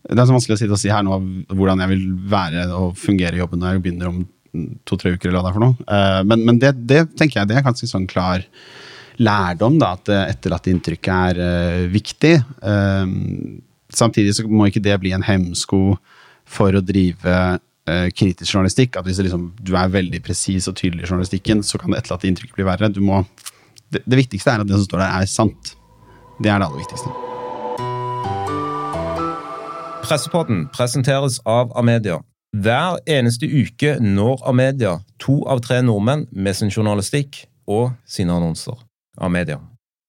[0.04, 1.16] Det er så vanskelig å sitte og si her nå
[1.54, 4.24] hvordan jeg vil være og fungere i jobben når jeg begynner om
[4.88, 5.86] to-tre uker, eller hva det er for noe.
[5.88, 8.44] Uh, men, men det, det, tenker jeg det er ganske sånn klar
[9.22, 12.34] lærdom, da, at etterlatte inntrykket er uh, viktig.
[12.64, 13.06] Uh,
[13.94, 15.96] samtidig så må ikke det bli en hemsko
[16.44, 17.36] for å drive
[18.16, 18.96] kritisk journalistikk.
[18.96, 22.30] At hvis liksom, du er veldig presis og tydelig i journalistikken, så kan det etterlatte
[22.30, 22.88] inntrykket bli verre.
[23.04, 23.20] Må,
[23.92, 25.74] det, det viktigste er at det som står der, er sant.
[26.40, 27.12] Det er det aller viktigste.
[30.04, 32.18] Pressepodden presenteres av Amedia.
[32.54, 38.76] Hver eneste uke når Amedia to av tre nordmenn med sin journalistikk og sine annonser.
[39.18, 39.58] Amedia.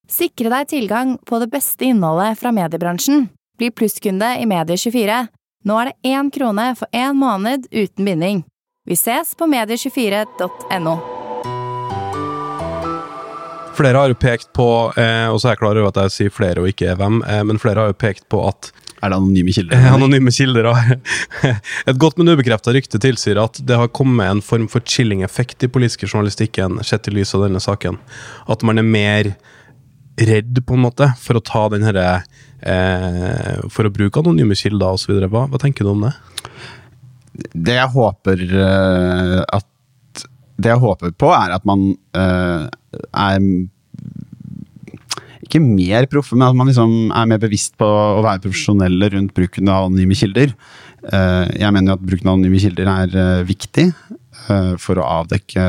[0.05, 3.31] Sikre deg tilgang på det beste innholdet fra mediebransjen.
[3.57, 5.23] Bli plusskunde i Medie24.
[5.65, 8.43] Nå er det én krone for én måned uten binding.
[8.85, 10.95] Vi ses på medie24.no.
[13.75, 16.35] Flere har jo pekt på, eh, og så er jeg klar over at jeg sier
[16.35, 18.69] flere og ikke hvem, eh, men flere har jo pekt på at
[19.05, 19.77] Er det anonyme kilder?
[19.77, 20.75] Eh, Anonyme kilder ja.
[21.89, 25.69] Et godt, men ubekrefta rykte tilsier at det har kommet en form for chilling-effekt i
[25.71, 27.99] politiske journalistikken, sett i lys av denne saken.
[28.49, 29.35] At man er mer
[30.15, 32.07] redd, på en måte, for å ta den herre
[32.63, 35.17] eh, For å bruke anonyme kilder osv.
[35.27, 36.13] Hva, hva tenker du om det?
[37.51, 42.67] Det jeg håper eh, at Det jeg håper på, er at man eh,
[43.11, 43.49] er
[45.45, 49.33] ikke mer proffe, men at man liksom er mer bevisst på å være profesjonelle rundt
[49.37, 50.53] bruken av anonyme kilder.
[51.05, 55.09] Eh, jeg mener jo at bruken av anonyme kilder er eh, viktig eh, for å
[55.21, 55.65] avdekke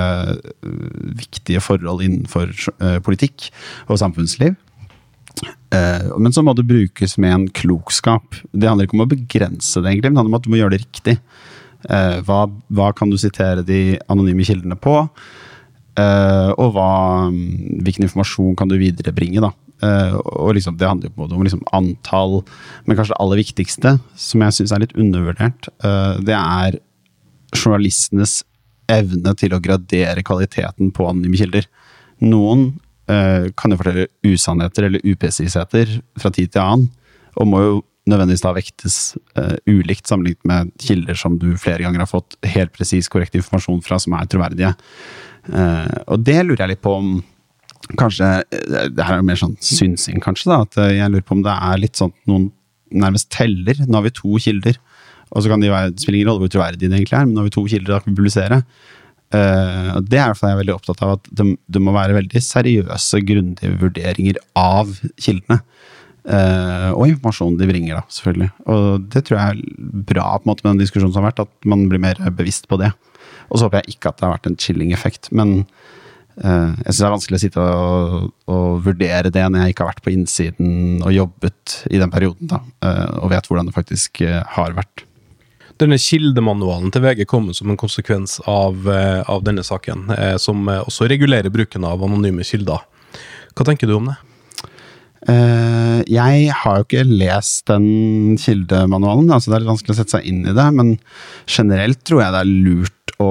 [1.18, 2.52] viktige forhold innenfor
[3.06, 3.50] politikk
[3.90, 4.56] og samfunnsliv.
[5.76, 8.38] Men så må det brukes med en klokskap.
[8.56, 10.60] Det handler ikke om å begrense det, egentlig, men det handler om at du må
[10.60, 11.14] gjøre det riktig.
[12.24, 12.38] Hva,
[12.72, 14.94] hva kan du sitere de anonyme kildene på?
[15.96, 16.88] Og hva,
[17.32, 19.40] hvilken informasjon kan du viderebringe?
[19.40, 19.52] da?
[19.84, 22.40] Uh, og liksom, Det handler jo om liksom antall,
[22.86, 26.78] men kanskje det aller viktigste, som jeg syns er litt undervurdert, uh, det er
[27.52, 28.40] journalistenes
[28.88, 31.68] evne til å gradere kvaliteten på anonyme kilder.
[32.24, 32.70] Noen
[33.10, 36.88] uh, kan jo fortelle usannheter eller upresisheter fra tid til annen,
[37.36, 38.96] og må jo nødvendigvis da vektes
[39.66, 43.98] ulikt sammenlignet med kilder som du flere ganger har fått helt presis, korrekt informasjon fra,
[43.98, 44.70] som er troverdige.
[45.46, 47.16] Og det lurer jeg litt på om
[47.94, 50.48] Kanskje Det her er jo mer sånn synsing, kanskje.
[50.50, 52.48] da, at Jeg lurer på om det er litt sånn noen
[52.90, 53.78] nærmest teller.
[53.86, 54.78] Nå har vi to kilder.
[55.34, 57.34] Og så kan de være, Det spiller ingen rolle hvor troverdige de egentlig er, men
[57.34, 58.60] nå har vi to kilder, da kan vi publisere.
[59.34, 63.22] Uh, det er jeg er veldig opptatt av at det, det må være veldig seriøse,
[63.26, 65.60] grundige vurderinger av kildene.
[66.26, 68.50] Uh, og informasjonen de bringer, da, selvfølgelig.
[68.70, 71.44] Og det tror jeg er bra på en måte med den diskusjonen som har vært,
[71.46, 72.92] at man blir mer bevisst på det.
[73.50, 75.30] Og så håper jeg ikke at det har vært en chilling-effekt.
[75.36, 75.56] Men
[76.42, 79.86] uh, jeg syns det er vanskelig å sitte og, og, vurdere det når jeg ikke
[79.86, 83.76] har vært på innsiden og jobbet i den perioden, da, uh, og vet hvordan det
[83.76, 85.06] faktisk uh, har vært.
[85.76, 90.06] Denne kildemanualen til VG kommer som en konsekvens av, av denne saken,
[90.40, 92.80] som også regulerer bruken av anonyme kilder.
[93.52, 94.14] Hva tenker du om det?
[96.08, 100.30] Jeg har jo ikke lest den kildemanualen, altså det er litt vanskelig å sette seg
[100.32, 100.66] inn i det.
[100.80, 100.96] Men
[101.44, 103.30] generelt tror jeg det er lurt å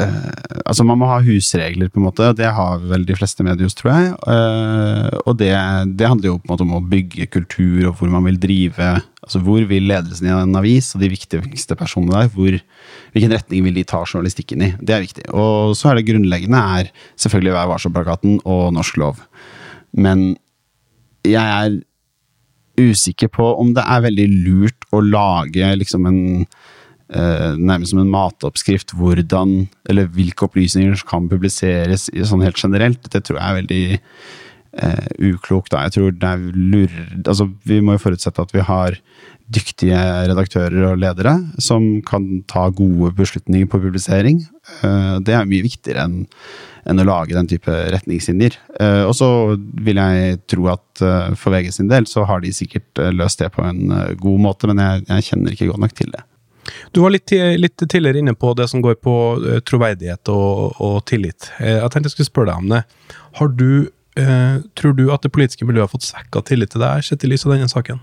[0.00, 2.30] Uh, altså Man må ha husregler, på en måte.
[2.38, 4.12] Det har vel de fleste mediehus, tror jeg.
[4.24, 5.50] Uh, og det,
[6.00, 8.94] det, handler jo på en måte om å bygge kultur, og hvor man vil drive
[9.22, 12.56] Altså Hvor vil ledelsen i en avis og de viktigste personene der, hvor,
[13.14, 14.72] hvilken retning vil de ta journalistikken i?
[14.82, 15.28] Det er viktig.
[15.30, 19.20] Og så er det grunnleggende er selvfølgelig Vær varsom-plakaten og norsk lov.
[19.94, 20.32] Men
[21.22, 21.78] jeg er
[22.82, 26.71] usikker på om det er veldig lurt å lage liksom en eh,
[27.12, 33.04] nærmest som en matoppskrift hvordan, eller hvilke opplysninger som kan publiseres sånn helt generelt.
[33.12, 33.82] Det tror jeg er veldig
[34.80, 35.76] eh, uklokt.
[35.76, 36.96] Jeg tror det er lur...
[37.22, 38.98] Altså, vi må jo forutsette at vi har
[39.52, 39.98] dyktige
[40.30, 44.44] redaktører og ledere som kan ta gode beslutninger på publisering.
[44.82, 46.22] Eh, det er mye viktigere enn
[46.82, 48.56] enn å lage den type retningslinjer.
[48.82, 49.28] Eh, og så
[49.86, 53.52] vil jeg tro at eh, for VG sin del så har de sikkert løst det
[53.54, 53.84] på en
[54.18, 56.24] god måte, men jeg, jeg kjenner ikke godt nok til det.
[56.92, 61.00] Du var litt, litt, tidligere inne på det som går på uh, troverdighet og, og
[61.10, 61.50] tillit.
[61.58, 62.82] Uh, jeg tenkte jeg skulle spørre deg om det.
[63.38, 63.88] Har du,
[64.20, 67.30] eh, tror du at det politiske miljøet har fått svekka tillit til deg, sett i
[67.30, 68.02] lys av denne saken?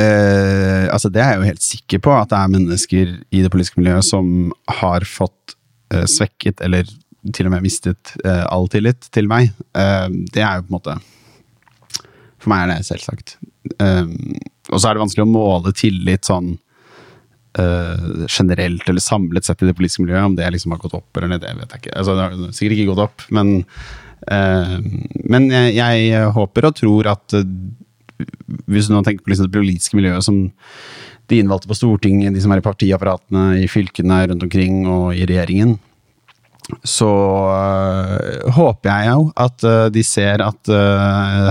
[0.00, 3.76] altså Det er jeg jo helt sikker på, at det er mennesker i det politiske
[3.76, 4.48] miljøet som
[4.80, 5.52] har fått
[6.08, 6.88] svekket, eller
[7.36, 9.50] til og med mistet, all tillit til meg.
[9.76, 10.94] det er jo på en måte
[12.40, 13.36] For meg er det selvsagt.
[13.76, 16.54] og så er det vanskelig å måle tillit sånn
[17.58, 21.18] Uh, generelt eller samlet sett i det politiske miljøet, om det liksom har gått opp
[21.18, 21.94] eller ned, det vet jeg ikke.
[21.98, 23.50] Altså, det har sikkert ikke gått opp, men,
[24.30, 24.76] uh,
[25.26, 27.42] men jeg, jeg, håper og tror at uh,
[28.70, 30.38] Hvis du nå tenker på liksom det politiske miljøet som
[31.26, 35.26] de innvalgte på Stortinget, de som er i partiapparatene i fylkene rundt omkring og i
[35.26, 35.74] regjeringen,
[36.86, 37.10] så
[38.54, 40.70] håper jeg jo at de ser at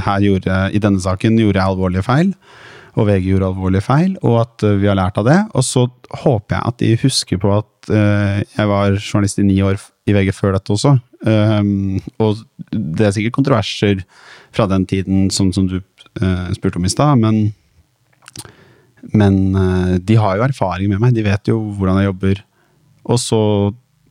[0.06, 2.32] her gjorde, i denne saken gjorde jeg alvorlige feil
[2.98, 5.38] og VG gjorde alvorlige feil, og at eh, vi har lært av det.
[5.58, 5.86] Og så
[6.24, 10.16] håper jeg at de husker på at uh, jeg var journalist i ni år i
[10.16, 10.96] VG før dette også.
[11.26, 14.04] Um, og det er sikkert kontroverser
[14.56, 17.50] fra den tiden, som, som du uh, spurte om i stad, men
[19.16, 22.42] Men uh, de har jo erfaring med meg, de vet jo hvordan jeg jobber.
[23.08, 23.40] Og så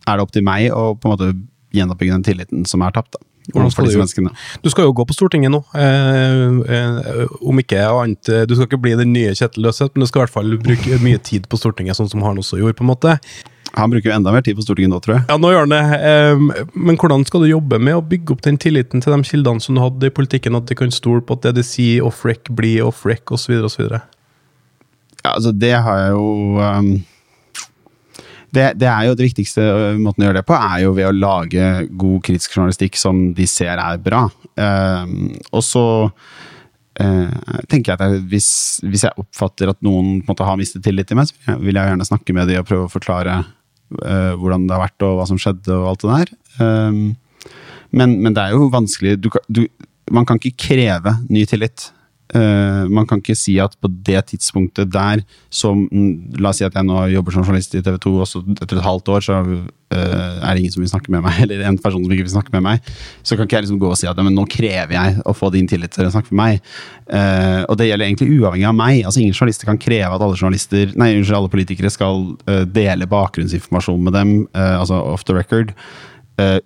[0.09, 1.33] er det opp til meg å på en måte
[1.77, 3.13] gjenoppbygge den tilliten som er tapt.
[3.13, 3.28] da.
[3.53, 4.31] Hvordan skal du.
[4.63, 5.63] Du skal jo gå på Stortinget nå.
[5.75, 6.43] Eh,
[6.79, 10.11] eh, om ikke annet eh, Du skal ikke bli den nye Kjetil Løseth, men du
[10.11, 12.77] skal i hvert fall bruke mye tid på Stortinget, sånn som han også gjorde.
[12.79, 13.17] på en måte.
[13.77, 15.25] Han bruker jo enda mer tid på Stortinget nå, tror jeg.
[15.29, 15.83] Ja, nå gjør han det.
[16.11, 19.65] Eh, men hvordan skal du jobbe med å bygge opp den tilliten til de kildene
[19.65, 22.49] som du hadde i politikken, at de kan stole på at det de sier off-rec,
[22.59, 23.59] blir off-rec, osv.
[23.69, 23.85] osv.?
[25.25, 26.93] Ja, altså det har jeg jo um,
[28.55, 31.09] det, det er jo det viktigste uh, måten å gjøre det på, er jo ved
[31.09, 31.69] å lage
[32.01, 34.25] god kritisk journalistikk som de ser er bra.
[34.57, 38.51] Um, og så uh, tenker jeg at jeg, hvis,
[38.89, 42.09] hvis jeg oppfatter at noen måte, har mistet tillit til meg, så vil jeg gjerne
[42.09, 45.41] snakke med dem og prøve å forklare uh, hvordan det har vært og hva som
[45.41, 46.35] skjedde og alt det der.
[46.63, 47.05] Um,
[47.95, 49.63] men, men det er jo vanskelig du, du,
[50.13, 51.91] Man kan ikke kreve ny tillit.
[52.37, 56.67] Eh, man kan ikke si at på det tidspunktet der som mm, La oss si
[56.67, 59.39] at jeg nå jobber som journalist i TV 2, og etter et halvt år så
[59.41, 62.35] eh, er det ingen som vil snakke med meg, eller en person som ikke vil
[62.35, 62.91] snakke med meg.
[63.25, 65.49] Så kan ikke jeg liksom gå og si at men nå krever jeg å få
[65.55, 66.69] din tillit til å snakke med meg.
[67.09, 69.01] Eh, og det gjelder egentlig uavhengig av meg.
[69.09, 72.27] Altså Ingen journalister kan kreve at alle journalister Nei, unnskyld, alle politikere skal
[72.75, 75.73] dele bakgrunnsinformasjon med dem, altså off the record,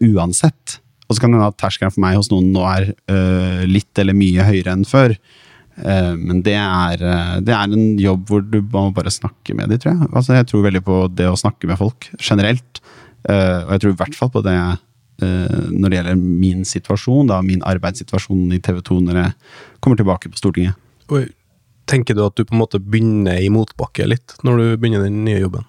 [0.03, 0.79] uansett.
[1.07, 4.17] Og så kan det hende at terskelen for meg hos noen nå er litt eller
[4.17, 5.15] mye høyere enn før.
[5.81, 9.73] Eh, men det er, eh, det er en jobb hvor du må bare snakke med
[9.73, 10.11] dem, tror jeg.
[10.13, 12.83] Altså, jeg tror veldig på det å snakke med folk generelt.
[13.29, 14.57] Eh, og jeg tror i hvert fall på det
[15.23, 19.35] når det gjelder min situasjon, da, min arbeidssituasjon i TV 2 når jeg
[19.79, 20.75] kommer tilbake på Stortinget.
[21.15, 21.29] Oi.
[21.87, 25.21] Tenker du at du på en måte begynner i motbakke litt, når du begynner den
[25.23, 25.69] nye jobben?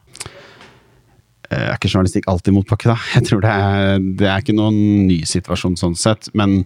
[1.54, 2.98] Eh, Er ikke journalistikk alltid motbakke, da?
[3.16, 6.30] Jeg tror det er, det er ikke noen ny situasjon sånn sett.
[6.38, 6.64] Men,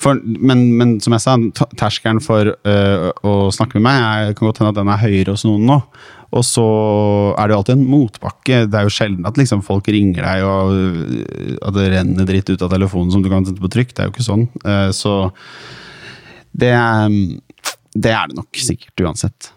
[0.00, 1.36] for, men, men som jeg sa,
[1.78, 5.34] terskelen for uh, å snakke med meg jeg kan godt hende at den er høyere
[5.36, 5.78] hos noen nå.
[6.36, 6.66] Og så
[7.38, 8.60] er det jo alltid en motbakke.
[8.68, 12.50] Det er jo sjelden at liksom folk ringer deg og øh, at det renner dritt
[12.50, 13.94] ut av telefonen som du kan sette på trykk.
[13.94, 14.48] Det er jo ikke sånn.
[14.66, 15.16] Uh, Så
[16.56, 16.72] det
[17.96, 19.52] det er det nok sikkert uansett.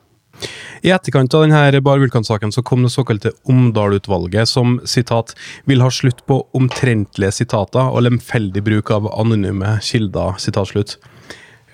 [0.86, 5.36] I etterkant av denne Bar Vulkan-saken så kom det såkalte Omdal-utvalget, som sitat,
[5.67, 10.39] vil ha slutt på omtrentlige sitater og lemfeldig bruk av anonyme kilder.
[10.39, 10.97] citatslutt.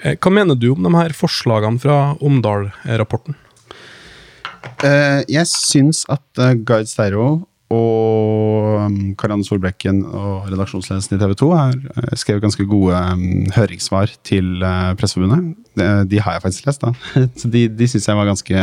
[0.01, 3.37] Eh, Hva mener du om de her forslagene fra Omdal-rapporten?
[4.83, 11.49] Eh, jeg syns at uh, Steiro og um, Karianne Solbrekken og redaksjonsledelsen i TV 2
[11.55, 13.25] har uh, skrevet ganske gode um,
[13.55, 15.55] høringssvar til uh, Presseforbundet.
[15.75, 16.93] Eh, de har jeg faktisk lest, da.
[17.55, 18.61] De, de syns jeg var ganske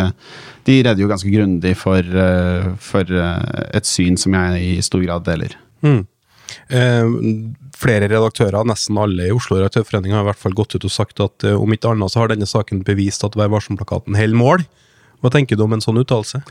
[0.64, 2.14] De redegjorde ganske grundig for,
[2.80, 5.58] for et syn som jeg i stor grad deler.
[5.84, 6.06] Mm.
[6.72, 7.16] Eh,
[7.76, 11.22] flere redaktører, nesten alle i Oslo Redaktørforening, har i hvert fall gått ut og sagt
[11.24, 14.64] at eh, om ikke annet så har denne saken bevist at Vær varsom-plakaten holder mål.
[15.22, 16.42] Hva tenker du om en sånn uttalelse?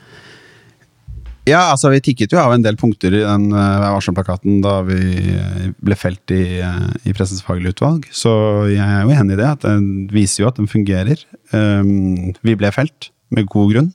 [1.49, 4.75] Ja, altså vi tikket jo av en del punkter i den uh, Vær varsom-plakaten da
[4.85, 4.99] vi
[5.33, 8.05] eh, ble felt i, uh, i Pressens faglige utvalg.
[8.13, 8.31] Så
[8.69, 9.47] jeg er jo enig i det.
[9.49, 11.23] at Den viser jo at den fungerer.
[11.49, 13.89] Um, vi ble felt, med god grunn.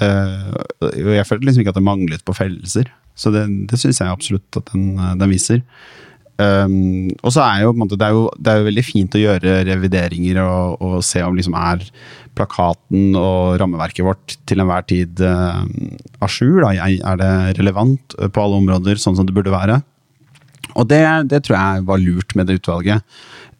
[0.00, 0.54] Uh,
[0.94, 2.92] jeg følte liksom ikke at det manglet på fellelser.
[3.18, 5.64] Så det, det syns jeg absolutt at den, den viser.
[6.40, 9.20] Um, og så er jo, måte, det, er jo, det er jo veldig fint å
[9.20, 11.82] gjøre revideringer og, og se om liksom er
[12.38, 15.60] plakaten og rammeverket vårt til enhver tid uh,
[16.22, 16.64] à jour.
[16.70, 19.80] Er det relevant på alle områder, sånn som det burde være?
[20.78, 23.04] Og det, det tror jeg var lurt med det utvalget.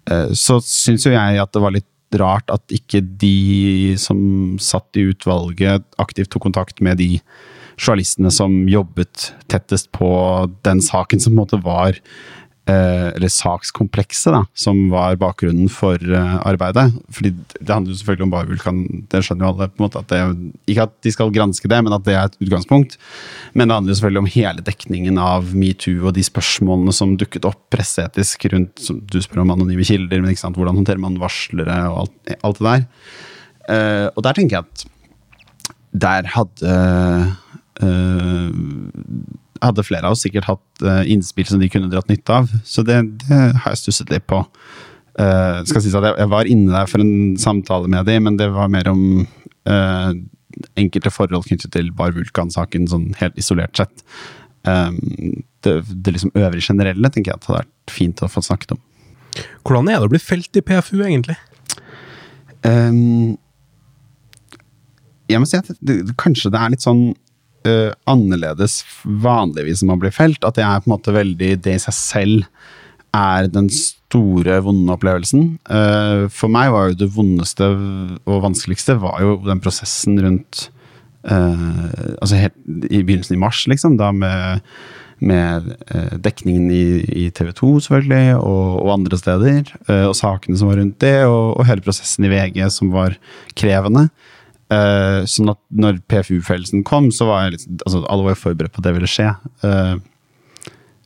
[0.08, 1.88] Uh, så syns jo jeg at det var litt
[2.18, 7.16] rart at ikke de som satt i utvalget, aktivt tok kontakt med de
[7.80, 10.10] journalistene som jobbet tettest på
[10.66, 11.98] den saken som på en måte var
[12.68, 16.90] eller sakskomplekset, da, som var bakgrunnen for eh, arbeidet.
[17.16, 19.70] Fordi det handler jo selvfølgelig om Barvulkan, det skjønner jo alle.
[19.70, 22.29] på en måte at det, Ikke at de skal granske det, men at det er
[22.29, 22.99] et utgangspunkt.
[23.55, 27.49] Men det handler jo selvfølgelig om hele dekningen av metoo og de spørsmålene som dukket
[27.49, 31.18] opp presseetisk rundt som Du spør om anonyme kilder, men ikke sant, hvordan håndterer man
[31.20, 32.88] varslere og alt, alt det der.
[33.70, 34.88] Uh, og der tenker jeg at
[35.90, 36.75] der hadde
[37.83, 38.51] eh,
[39.64, 42.51] hadde flere av oss sikkert hatt uh, innspill som de kunne dratt nytte av.
[42.64, 44.42] Så det, det har jeg stusset litt på.
[45.20, 48.38] Uh, skal sies at jeg, jeg var inne der for en samtale med dem, men
[48.40, 49.03] det var mer om
[49.68, 50.12] uh,
[50.81, 54.05] enkelte forhold knyttet til Bar Vulkan-saken, sånn helt isolert sett.
[54.68, 58.77] Um, det, det liksom øvrige generelle tenker jeg at hadde vært fint å få snakket
[58.77, 58.83] om.
[59.65, 61.37] Hvordan er det å bli felt i PFU, egentlig?
[62.67, 63.38] Um,
[65.31, 67.11] jeg må si at det, kanskje det er litt sånn
[67.69, 70.44] øh, annerledes vanligvis når man blir felt.
[70.44, 72.44] At det er på en måte veldig Det i seg selv
[73.17, 75.56] er den store, vonde opplevelsen.
[75.67, 80.69] Uh, for meg var jo det vondeste og vanskeligste var jo den prosessen rundt
[81.27, 81.90] uh,
[82.23, 82.56] Altså helt
[82.87, 84.63] i begynnelsen i mars, liksom, da med,
[85.19, 85.73] med
[86.23, 86.85] dekningen i,
[87.25, 89.75] i TV 2, selvfølgelig, og, og andre steder.
[90.06, 93.19] og sakene som var rundt det, og, og hele prosessen i VG som var
[93.58, 94.06] krevende.
[94.71, 98.83] Eh, sånn at når PFU-fellelsen kom, så var jeg litt, altså, alle var forberedt på
[98.83, 99.33] at det ville skje.
[99.66, 99.96] Uh,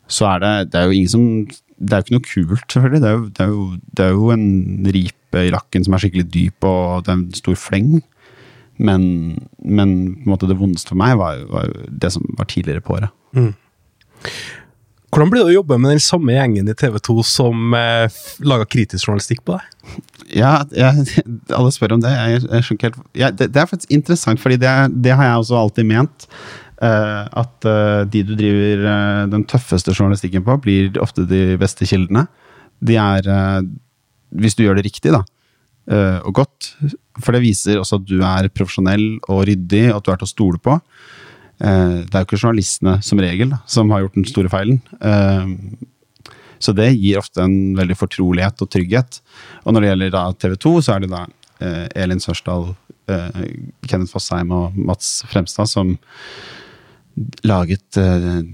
[0.05, 3.01] så er det Det er jo ingen som Det er jo ikke noe kult, selvfølgelig.
[3.01, 3.62] Det er jo, det er jo,
[3.97, 7.25] det er jo en ripe i lakken som er skikkelig dyp, og det er en
[7.41, 7.95] stor fleng.
[8.77, 9.03] Men,
[9.59, 13.11] men det vondeste for meg var, var det som var tidligere på året.
[15.15, 18.11] Hvordan blir det å jobbe med den samme gjengen i TV 2 som eh,
[18.43, 19.93] laga kritisk journalistikk på deg?
[20.41, 21.23] Ja, jeg,
[21.59, 22.11] alle spør om det.
[22.11, 24.73] Jeg, jeg helt ja, det, det er faktisk interessant, fordi det,
[25.07, 26.27] det har jeg også alltid ment.
[26.83, 31.87] Uh, at uh, de du driver uh, den tøffeste journalistikken på, blir ofte de beste
[31.87, 32.27] kildene.
[32.85, 33.29] De er
[34.35, 35.23] Hvis du gjør det riktig, da,
[36.27, 36.73] og godt.
[37.23, 40.27] For det viser også at du er profesjonell og ryddig, og at du er til
[40.27, 40.75] å stole på.
[41.63, 44.81] Eh, det er jo ikke journalistene som regel som har gjort den store feilen.
[45.01, 45.53] Eh,
[46.63, 49.21] så det gir ofte en veldig fortrolighet og trygghet.
[49.65, 51.25] Og når det gjelder TV 2, så er det da
[51.61, 52.73] eh, Elin Sørsdal,
[53.05, 55.91] Kenneth Fossheim og Mats Fremstad som
[57.45, 57.99] laget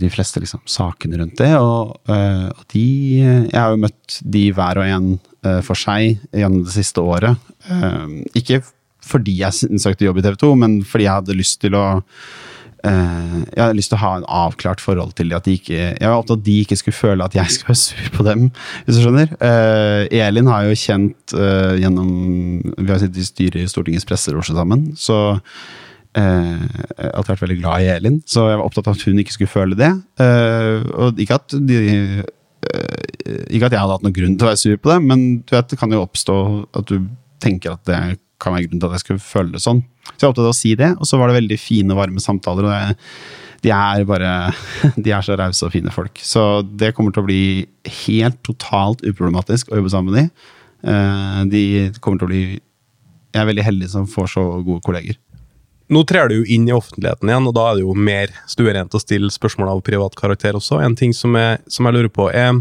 [0.00, 1.52] de fleste liksom, sakene rundt det.
[1.54, 2.82] Og, og de
[3.22, 7.38] Jeg har jo møtt de hver og en for seg gjennom det siste året.
[8.34, 8.58] Ikke
[9.06, 11.86] fordi jeg søkte jobb i TV 2, men fordi jeg hadde lyst til å
[12.84, 15.34] jeg har lyst til å ha en avklart forhold til.
[15.36, 17.82] At de ikke, jeg var opptatt at de ikke skulle føle at jeg skulle være
[17.82, 18.48] sur på dem.
[18.86, 19.36] hvis du skjønner.
[19.50, 22.10] Eh, Elin har jo kjent eh, gjennom
[22.78, 24.90] Vi har sittet i styret i Stortingets presselosje sammen.
[24.96, 25.20] Så
[26.10, 26.66] Uh,
[26.98, 29.36] jeg har vært veldig glad i Elin, så jeg var opptatt av at hun ikke
[29.36, 29.90] skulle føle det.
[30.18, 31.76] Eh, og ikke at de
[32.18, 32.24] eh,
[33.54, 35.54] ikke at jeg hadde hatt noen grunn til å være sur på det, men du
[35.54, 36.36] vet, det kan jo oppstå
[36.80, 37.06] at du
[37.42, 38.00] tenker at det
[38.42, 39.84] kan være grunn til at jeg skulle føle det sånn.
[40.10, 42.20] Så jeg er opptatt av å si det, og så var det veldig fine, varme
[42.22, 42.66] samtaler.
[42.66, 42.96] og det,
[43.62, 44.32] De er bare
[45.04, 46.18] De er så rause og fine folk.
[46.24, 47.42] Så det kommer til å bli
[48.06, 50.50] helt totalt uproblematisk å jobbe sammen med de.
[50.90, 51.64] Eh, De
[52.00, 55.18] kommer til å bli Jeg er veldig heldig som får så gode kolleger.
[55.90, 58.92] Nå trer du jo inn i offentligheten igjen, og da er det jo mer stuerent
[58.94, 60.78] å stille spørsmål av privat karakter også.
[60.78, 62.60] En ting som jeg, som jeg lurer på er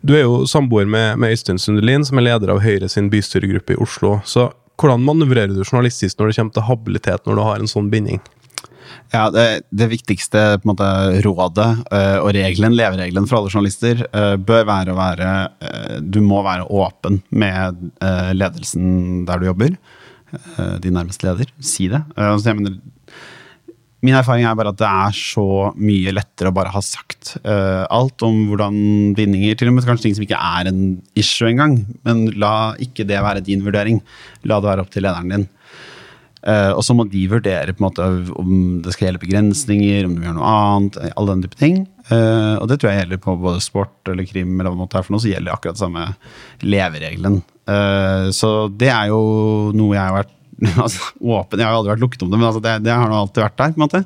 [0.00, 3.76] Du er jo samboer med, med Øystein Sundelin, som er leder av Høyre sin bystyregruppe
[3.76, 4.14] i Oslo.
[4.24, 4.48] Så
[4.80, 8.22] hvordan manøvrerer du journalistisk når det kommer til habilitet, når du har en sånn binding?
[9.12, 10.86] Ja, det, det viktigste måte,
[11.24, 16.22] rådet eh, og regelen, leveregelen for alle journalister eh, bør være å være eh, Du
[16.24, 17.90] må være åpen med
[18.36, 19.76] ledelsen der du jobber.
[20.80, 21.50] din nærmeste leder.
[21.60, 22.00] Si det.
[22.16, 22.78] Altså, jeg mener,
[24.02, 25.46] min erfaring er bare at det er så
[25.78, 28.76] mye lettere å bare ha sagt uh, alt om hvordan
[29.14, 30.82] bindinger Til og med kanskje ting som ikke er en
[31.18, 31.78] issue engang.
[32.06, 34.00] Men la ikke det være din vurdering.
[34.42, 35.46] La det være opp til lederen din.
[36.42, 38.08] Uh, og så må de vurdere på en måte
[38.42, 41.00] om det skal gjelde begrensninger, om de gjør noe annet.
[41.14, 41.84] All den type ting.
[42.10, 45.06] Uh, og det tror jeg gjelder på både sport eller krim, eller hva det være
[45.06, 46.10] for noe, så gjelder akkurat samme
[46.66, 47.42] leveregelen.
[48.34, 49.20] Så det er jo
[49.78, 50.32] noe jeg har vært
[50.84, 53.20] altså, åpen Jeg har aldri vært lukket om det, men altså, det, det har nå
[53.20, 53.74] alltid vært der.
[53.74, 54.04] på en måte.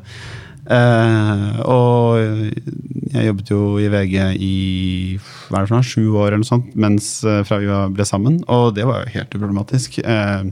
[0.67, 2.17] Uh, og
[3.13, 4.55] jeg jobbet jo i VG i
[5.47, 8.07] hva er det for noe, sju år eller noe sånt, mens eh, fra vi ble
[8.09, 8.41] sammen.
[8.51, 10.01] Og det var jo helt uproblematisk.
[10.03, 10.51] Uh,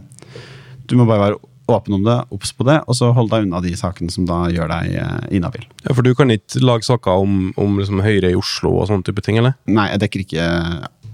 [0.87, 3.61] du må bare være åpen om det, obs på det, og så hold deg unna
[3.65, 5.65] de sakene som da gjør deg eh, inhabil.
[5.85, 9.07] Ja, For du kan ikke lage saker om, om liksom Høyre i Oslo og sånne
[9.07, 9.57] type ting, eller?
[9.71, 10.49] Nei, jeg dekker ikke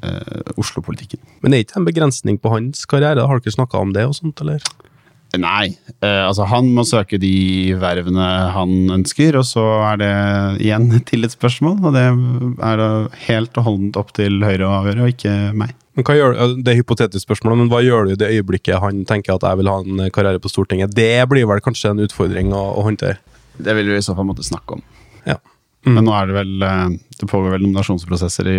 [0.07, 1.21] eh, Oslo-politikken.
[1.41, 3.27] Men det er ikke en begrensning på hans karriere?
[3.27, 4.65] Har ikke snakka om det og sånt, eller?
[5.39, 8.25] Nei, eh, altså han må søke de vervene
[8.55, 10.15] han ønsker, og så er det
[10.65, 12.07] igjen et tillitsspørsmål, og det
[12.67, 12.89] er da
[13.29, 15.77] helt og holdent opp til Høyre å avgjøre, og ikke meg.
[16.01, 16.35] Gjør,
[16.65, 19.61] det er hypotetisk spørsmål, men hva gjør du i det øyeblikket han tenker at jeg
[19.61, 20.95] vil ha en karriere på Stortinget?
[20.97, 23.21] Det blir vel kanskje en utfordring å, å håndtere?
[23.61, 24.85] Det vil vi i så fall måtte snakke om.
[25.29, 25.37] Ja.
[25.89, 28.59] Men nå er det vel eh, Det pågår vel nominasjonsprosesser i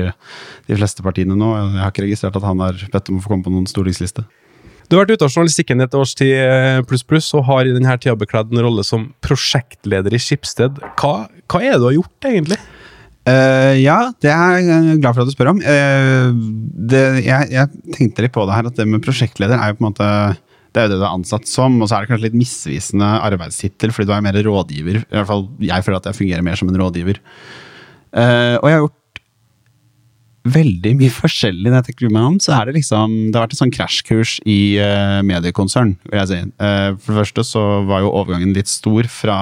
[0.68, 1.50] de fleste partiene nå.
[1.58, 4.26] Jeg har ikke registrert at han har bedt om å få komme på noen stortingsliste.
[4.90, 7.64] Du har vært ute av journalistikken i et års tid eh, pluss pluss, og har
[7.64, 10.82] i denne tida bekledd en rolle som prosjektleder i Skipsted.
[11.00, 11.14] Hva,
[11.48, 12.60] hva er det du har gjort, egentlig?
[13.22, 15.62] Uh, ja, det er jeg glad for at du spør om.
[15.62, 16.34] Uh,
[16.92, 19.86] det, jeg, jeg tenkte litt på det her, at det med prosjektleder er jo på
[19.86, 20.10] en måte
[20.72, 23.10] det er jo det du er ansatt som, og så er det kanskje litt misvisende
[23.28, 25.02] arbeidstittel, fordi du er mer rådgiver.
[25.04, 27.20] I hvert fall jeg føler at jeg fungerer mer som en rådgiver.
[28.12, 28.98] Uh, og jeg har gjort
[30.56, 33.56] veldig mye forskjellig når jeg tenker meg om, så er det liksom Det har vært
[33.56, 36.40] et sånn krasjkurs i uh, mediekonsern, vil jeg si.
[36.64, 39.42] Uh, for det første så var jo overgangen litt stor fra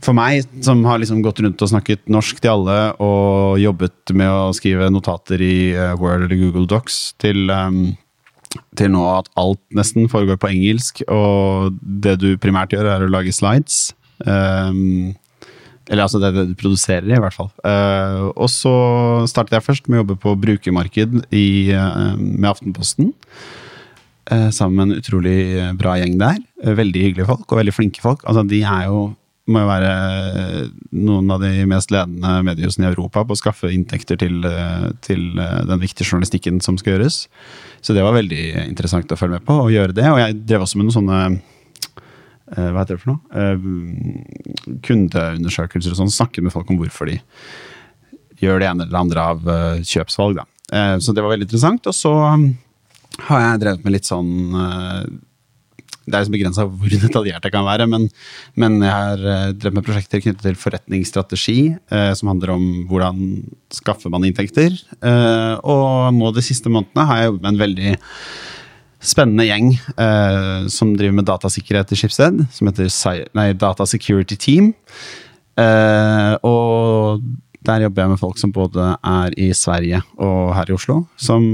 [0.00, 4.32] for meg, som har liksom gått rundt og snakket norsk til alle, og jobbet med
[4.32, 5.56] å skrive notater i
[6.00, 7.90] Word eller Google Docs, til, um,
[8.78, 13.10] til nå at alt nesten foregår på engelsk, og det du primært gjør, er å
[13.12, 13.90] lage slides.
[14.26, 15.12] Um,
[15.90, 17.50] eller altså det, du produserer i, hvert fall.
[17.66, 18.74] Uh, og så
[19.30, 23.10] startet jeg først med å jobbe på brukermarked i, uh, med Aftenposten.
[24.30, 25.38] Uh, sammen med en utrolig
[25.78, 26.38] bra gjeng der.
[26.62, 28.22] veldig hyggelige folk, og veldig flinke folk.
[28.28, 29.08] Altså, de er jo
[29.50, 29.92] må jo være
[30.96, 34.44] noen av de mest ledende mediehusene i Europa på å skaffe inntekter til,
[35.04, 37.24] til, den viktige journalistikken som skal gjøres.
[37.84, 40.06] Så det var veldig interessant å følge med på og gjøre det.
[40.10, 41.22] Og jeg drev også med noen sånne
[42.56, 43.20] Eh, hva heter det for noe?
[43.30, 46.14] Eh, kundeundersøkelser og sånn.
[46.14, 47.20] Snakke med folk om hvorfor de
[48.42, 50.40] gjør det ene eller andre av eh, kjøpsvalg.
[50.40, 50.46] Da.
[51.02, 51.86] Så det var veldig interessant.
[51.90, 52.12] Og så
[53.26, 54.30] har jeg drevet med litt sånn
[56.10, 58.08] det er liksom begrensa hvor detaljert jeg kan være, men,
[58.60, 61.58] men jeg har drevet med prosjekter knyttet til forretningsstrategi,
[61.94, 63.24] eh, som handler om hvordan
[63.72, 64.74] skaffer man inntekter.
[65.00, 67.92] Eh, og nå de siste månedene har jeg jobbet med en veldig
[69.00, 72.90] spennende gjeng eh, som driver med datasikkerhet i Schibsted, som heter
[73.36, 74.74] nei, Data Security Team.
[75.60, 77.24] Eh, og
[77.66, 81.02] der jobber jeg med folk som både er i Sverige og her i Oslo.
[81.20, 81.44] Som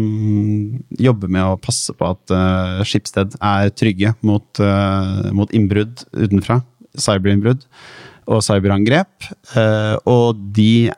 [1.03, 6.61] jobber med å passe på at uh, Schibsted er trygge mot, uh, mot innbrudd utenfra.
[6.95, 7.67] Cyberinnbrudd
[8.31, 9.33] og cyberangrep.
[9.57, 10.93] Uh, og de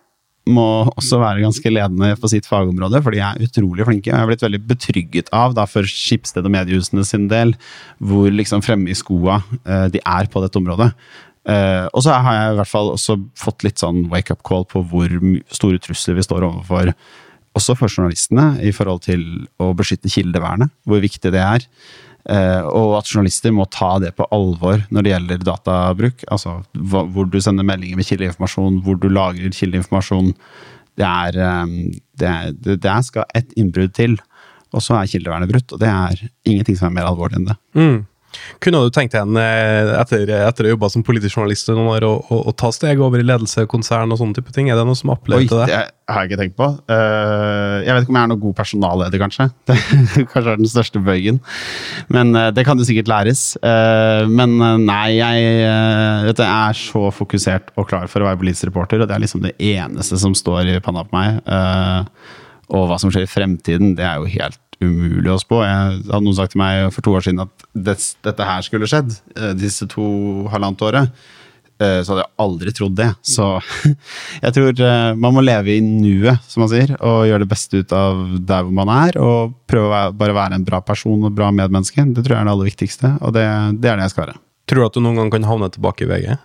[0.49, 0.65] må
[0.97, 4.09] også være ganske ledende på sitt fagområde, for de er utrolig flinke.
[4.09, 7.53] Jeg har blitt veldig betrygget av, da, for Skipsted og mediehusene sin del,
[8.01, 9.43] hvor liksom fremme i skoa
[9.93, 10.89] de er på dette området.
[11.49, 14.82] Uh, og så har jeg i hvert fall også fått litt sånn wake-up call på
[14.90, 15.12] hvor
[15.55, 16.92] store trusler vi står overfor,
[17.57, 19.22] også for journalistene, i forhold til
[19.62, 21.64] å beskytte kildevernet, hvor viktig det er.
[22.28, 26.26] Uh, og at journalister må ta det på alvor når det gjelder databruk.
[26.28, 30.34] Altså hva, hvor du sender meldinger med kildeinformasjon, hvor du lagrer kildeinformasjon.
[30.99, 31.72] Det, er, um,
[32.20, 32.34] det,
[32.68, 34.18] det skal et innbrudd til,
[34.74, 35.72] og så er kildevernet brutt.
[35.72, 37.59] Og det er ingenting som er mer alvorlig enn det.
[37.78, 37.99] Mm.
[38.62, 41.89] Kunne du tenkt deg en, eh, etter, etter å ha jobba som politisk journalist noen
[41.95, 44.68] år, å, ta steg over i ledelse, konsern og sånne type ting?
[44.68, 45.68] Er det noe som appellerer til det?
[45.79, 46.68] Det har jeg ikke tenkt på.
[46.89, 49.49] Uh, jeg vet ikke om jeg er noen god personalleder, kanskje.
[49.68, 51.41] Det kanskje er den største bøygen.
[52.12, 53.43] Men uh, det kan jo sikkert læres.
[53.62, 55.51] Uh, men nei, jeg,
[56.29, 59.24] vet, jeg er så fokusert og klar for å være politisk reporter, og det er
[59.24, 61.43] liksom det eneste som står i panna på meg.
[62.68, 65.62] og hva som skjer i fremtiden, det er jo helt umulig å spå.
[65.66, 68.89] Jeg hadde noen sagt til meg for to år siden at det, dette her skulle
[68.91, 70.07] skjedd eh, disse to
[70.53, 71.22] halvannet året.
[71.79, 73.09] Eh, så hadde jeg aldri trodd det.
[73.26, 73.49] Så
[74.45, 77.83] jeg tror eh, man må leve i nuet, som man sier, og gjøre det beste
[77.83, 79.18] ut av der hvor man er.
[79.22, 82.07] Og prøve å være, bare være en bra person og bra medmenneske.
[82.14, 83.47] Det tror jeg er det aller viktigste, og det,
[83.83, 84.39] det er det jeg skal være.
[84.68, 86.37] Tror du at du noen gang kan havne tilbake i VG?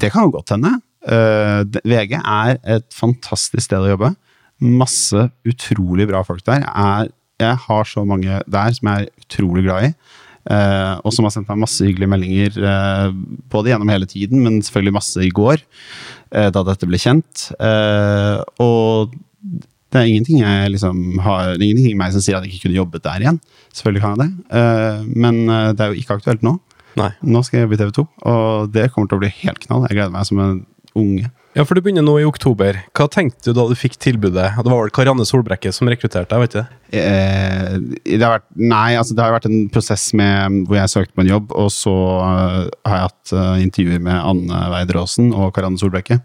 [0.00, 0.76] Det kan jo godt hende.
[1.00, 4.12] VG er et fantastisk sted å jobbe
[4.60, 6.64] masse utrolig bra folk der.
[6.64, 9.94] Jeg, jeg har så mange der som jeg er utrolig glad i.
[10.50, 13.10] Uh, og som har sendt meg masse hyggelige meldinger, uh,
[13.52, 15.60] både gjennom hele tiden, men selvfølgelig masse i går,
[16.32, 17.50] uh, da dette ble kjent.
[18.64, 19.12] og
[19.90, 22.54] det er ingenting jeg liksom har, det er ingenting i meg som sier at jeg
[22.54, 23.40] ikke kunne jobbet der igjen.
[23.74, 25.40] Selvfølgelig kan jeg det, men
[25.74, 26.54] det er jo ikke aktuelt nå.
[26.98, 27.10] Nei.
[27.26, 29.86] Nå skal jeg jobbe i TV 2, og det kommer til å bli helt knall.
[29.88, 30.60] Jeg gleder meg som en
[30.98, 31.30] unge.
[31.50, 32.76] Ja, for du begynner nå i oktober.
[32.94, 34.52] Hva tenkte du da du fikk tilbudet?
[34.54, 36.76] Det var vel Karianne Solbrekke som rekrutterte deg, vet du?
[36.94, 37.72] Eh,
[38.06, 41.24] det har vært, nei, altså det har vært en prosess med, hvor jeg søkte på
[41.24, 45.82] en jobb, og så uh, har jeg hatt uh, intervjuer med Anne Weider-Aasen og Karianne
[45.82, 46.20] Solbrekke.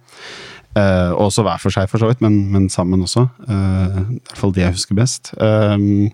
[0.77, 3.25] Uh, også hver for seg, for så vidt, men, men sammen også.
[3.49, 5.33] I hvert fall det jeg husker best.
[5.41, 6.05] Uh,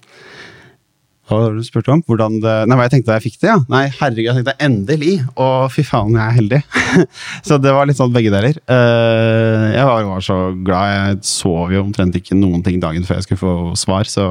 [1.30, 2.02] hva var du spurte om?
[2.08, 3.50] Hvordan det, nei, hva jeg tenkte da jeg fikk det?
[3.52, 3.58] ja.
[3.72, 5.14] Nei, herregud, jeg tenkte endelig!
[5.40, 6.62] Og fy faen, jeg er heldig!
[7.48, 8.58] så det var litt sånn begge deler.
[8.66, 10.96] Uh, jeg var, var, så glad.
[10.96, 14.28] Jeg sov jo omtrent ikke noen ting dagen før jeg skulle få svar, så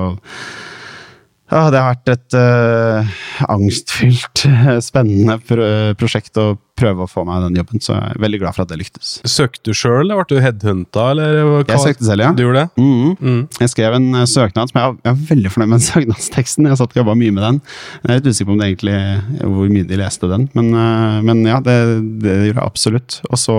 [1.51, 3.15] ja, det har vært et uh,
[3.51, 4.45] angstfylt,
[4.87, 5.65] spennende pro
[5.99, 8.71] prosjekt å prøve å få meg den jobben, så jeg er veldig glad for at
[8.71, 9.11] det lyktes.
[9.29, 11.09] Søkte du sjøl, eller ble du headhunta?
[11.19, 12.31] Jeg søkte selv, ja.
[12.37, 12.81] Du gjorde det?
[12.81, 13.43] Mm mm.
[13.61, 16.71] Jeg skrev en uh, søknad som jeg, jeg er veldig fornøyd med den søknadsteksten.
[16.71, 17.63] Jeg satt og jobba mye med den.
[18.05, 18.99] Jeg er litt usikker på om det egentlig,
[19.43, 21.79] hvor mye de leste den, men, uh, men ja, det,
[22.23, 23.23] det, gjorde jeg absolutt.
[23.31, 23.57] Og så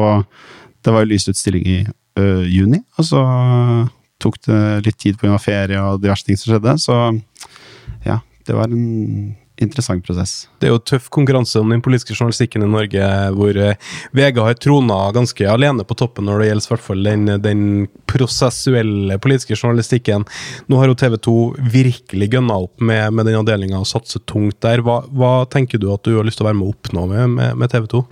[0.82, 1.82] Det var jo lyst ut stilling i
[2.52, 3.20] juni, og så
[4.22, 5.38] tok det litt tid pga.
[5.42, 6.98] ferie og diverse ting som skjedde, så
[8.48, 10.48] det var en interessant prosess.
[10.60, 14.58] Det er jo tøff konkurranse om den politiske journalistikken i Norge, hvor eh, VG har
[14.60, 17.66] trona ganske alene på toppen når det gjelder i hvert fall den, den
[18.10, 20.26] prosessuelle politiske journalistikken.
[20.72, 21.36] Nå har jo TV 2
[21.76, 24.84] virkelig gønna opp med, med den avdelinga og satser tungt der.
[24.86, 27.38] Hva, hva, tenker du at du har lyst til å være med å oppnå med,
[27.38, 28.04] med, med TV 2?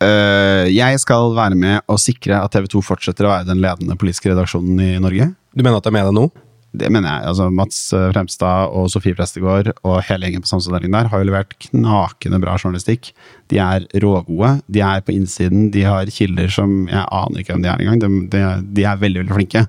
[0.00, 3.98] Uh, jeg skal være med og sikre at TV 2 fortsetter å være den ledende
[4.00, 5.28] politiske redaksjonen i Norge.
[5.52, 6.30] Du mener at de er med deg nå?
[6.70, 7.26] Det mener jeg.
[7.32, 11.26] altså Mats eh, Fremstad og Sofie Prestegård og hele gjengen på samfunnsavdelingen der har jo
[11.26, 13.10] levert knakende bra journalistikk.
[13.50, 14.52] De er rågode.
[14.70, 15.68] De er på innsiden.
[15.74, 18.00] De har kilder som Jeg aner ikke hvem de er engang.
[18.04, 18.46] De, de,
[18.78, 19.66] de er veldig, veldig flinke.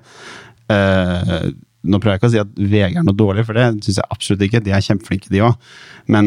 [0.70, 1.50] Uh,
[1.82, 4.10] nå prøver jeg ikke å si at VG er noe dårlig, for det syns jeg
[4.14, 4.62] absolutt ikke.
[4.62, 5.70] De er kjempeflinke, de òg.
[6.14, 6.26] Men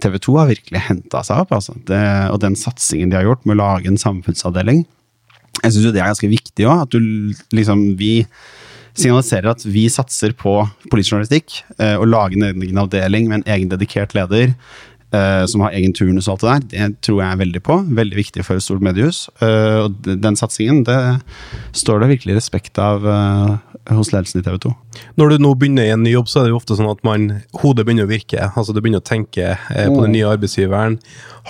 [0.00, 1.52] TV 2 har virkelig henta seg opp.
[1.52, 1.76] Altså.
[1.88, 2.00] Det,
[2.32, 4.86] og den satsingen de har gjort med å lage en samfunnsavdeling,
[5.60, 6.86] jeg syns jo det er ganske viktig òg.
[6.86, 8.14] At du liksom Vi
[8.98, 10.56] signaliserer at vi satser på
[10.90, 11.60] politisk journalistikk.
[11.78, 14.52] Eh, å lage en egen avdeling med en egen dedikert leder
[15.14, 17.78] eh, som har egen turnus og alt det der, det tror jeg er veldig på.
[18.00, 19.26] Veldig viktig for et stort mediehus.
[19.44, 20.98] Eh, og den satsingen, det
[21.76, 23.06] står det virkelig respekt av
[23.92, 24.72] hos ledelsen i TV 2.
[25.20, 27.02] Når du nå begynner i en ny jobb, så er det jo ofte sånn at
[27.04, 27.26] man,
[27.60, 28.40] hodet begynner å virke.
[28.40, 30.14] altså Du begynner å tenke eh, på den mm.
[30.16, 30.96] nye arbeidsgiveren.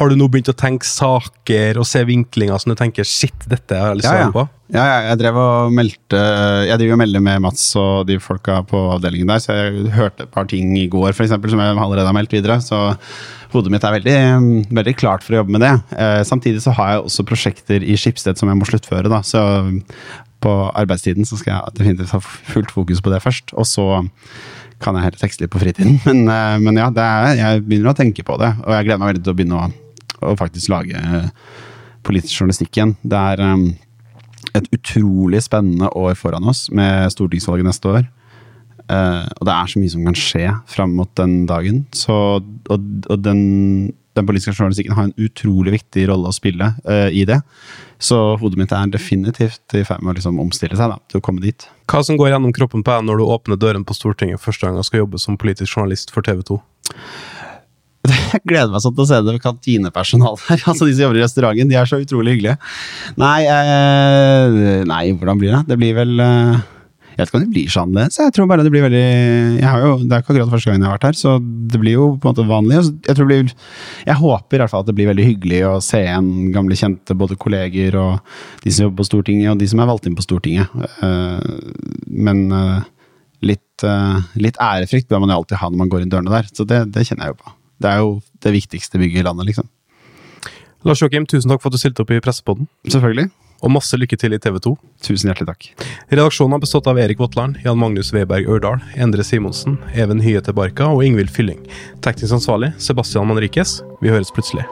[0.00, 3.78] Har du nå begynt å tenke saker og se vinklinger som du tenker shit, dette
[3.78, 4.46] har jeg lyst til å være på?
[4.74, 6.20] Ja, ja, jeg drev og meldte
[6.64, 10.24] Jeg driver og melder med Mats og de folka på avdelingen der, så jeg hørte
[10.24, 12.58] et par ting i går for eksempel, som jeg allerede har meldt videre.
[12.64, 12.80] Så
[13.54, 14.16] hodet mitt er veldig,
[14.74, 15.74] veldig klart for å jobbe med det.
[15.94, 19.12] Eh, samtidig så har jeg også prosjekter i Skipsted som jeg må sluttføre.
[19.12, 19.44] da, så
[20.44, 23.54] på arbeidstiden så skal jeg definitivt ha fullt fokus på det først.
[23.56, 23.86] Og så
[24.82, 25.96] kan jeg heller tekste litt på fritiden.
[26.06, 28.50] Men, eh, men ja, er, jeg begynner å tenke på det.
[28.64, 29.70] Og jeg gleder meg veldig til å begynne å,
[30.28, 31.30] å faktisk lage eh,
[32.04, 32.94] politisk journalistikk igjen.
[33.00, 33.64] Det er um,
[34.54, 38.06] et utrolig spennende år foran oss med stortingsvalget neste år.
[38.84, 41.84] Uh, og det er så mye som kan skje fram mot den dagen.
[41.96, 43.40] Så, og, og den,
[44.16, 47.40] den, politiske journalistikken har en utrolig viktig rolle å spille uh, i det.
[48.02, 51.24] Så hodet mitt er definitivt i ferd med å liksom omstille seg da, til å
[51.24, 51.68] komme dit.
[51.90, 54.80] Hva som går gjennom kroppen på deg når du åpner døren på Stortinget første gang
[54.80, 56.58] og skal jobbe som politisk journalist for TV 2?
[58.34, 60.64] Jeg gleder meg sånn til å se det kantinepersonalet her.
[60.72, 62.58] Altså De som jobber i restauranten, de er så utrolig hyggelige.
[63.20, 65.62] Nei, eh, nei hvordan blir det?
[65.70, 66.64] Det blir vel eh,
[67.14, 68.16] jeg vet ikke om det blir så annerledes.
[68.18, 69.02] Jeg tror bare det blir veldig
[69.62, 72.06] jo, Det er ikke akkurat første gangen jeg har vært her, så det blir jo
[72.18, 72.80] på en måte vanlig.
[73.06, 73.52] Jeg, tror blir,
[74.08, 77.14] jeg håper i hvert fall at det blir veldig hyggelig å se igjen gamle kjente,
[77.14, 78.34] både kolleger og
[78.64, 80.74] de som jobber på Stortinget, og de som er valgt inn på Stortinget.
[81.06, 81.46] Eh,
[82.26, 82.90] men eh,
[83.46, 86.50] litt, eh, litt ærefrykt bør man jo alltid ha når man går inn dørene der,
[86.50, 87.54] så det, det kjenner jeg jo på.
[87.84, 88.10] Det er jo
[88.42, 89.70] det viktigste bygget i landet, liksom.
[90.84, 92.66] Lars Joakim, tusen takk for at du stilte opp i Pressepodden.
[92.90, 93.30] Selvfølgelig
[93.64, 94.74] og masse lykke til i TV 2.
[95.08, 95.88] Tusen hjertelig takk.
[96.12, 100.92] Redaksjonen har bestått av Erik Votland, Jan Magnus Weberg Ørdal, Endre Simonsen, Even Hyete Barka
[100.92, 101.64] og Ingvild Fylling.
[102.04, 103.80] Teknisk ansvarlig Sebastian Manrikes.
[104.04, 104.68] Vi høres plutselig.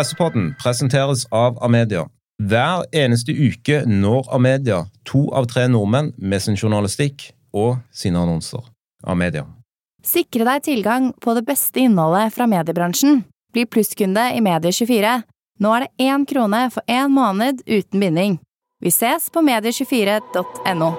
[0.00, 2.06] Pressepodden presenteres av Amedia.
[2.48, 8.62] Hver eneste uke når Amedia to av tre nordmenn med sin journalistikk og sine annonser.
[9.04, 9.44] Amedia.
[10.00, 13.26] Sikre deg tilgang på det beste innholdet fra mediebransjen.
[13.52, 15.20] Bli plusskunde i Medie24.
[15.60, 18.40] Nå er det én krone for én måned uten binding.
[18.80, 20.94] Vi ses på medie24.no.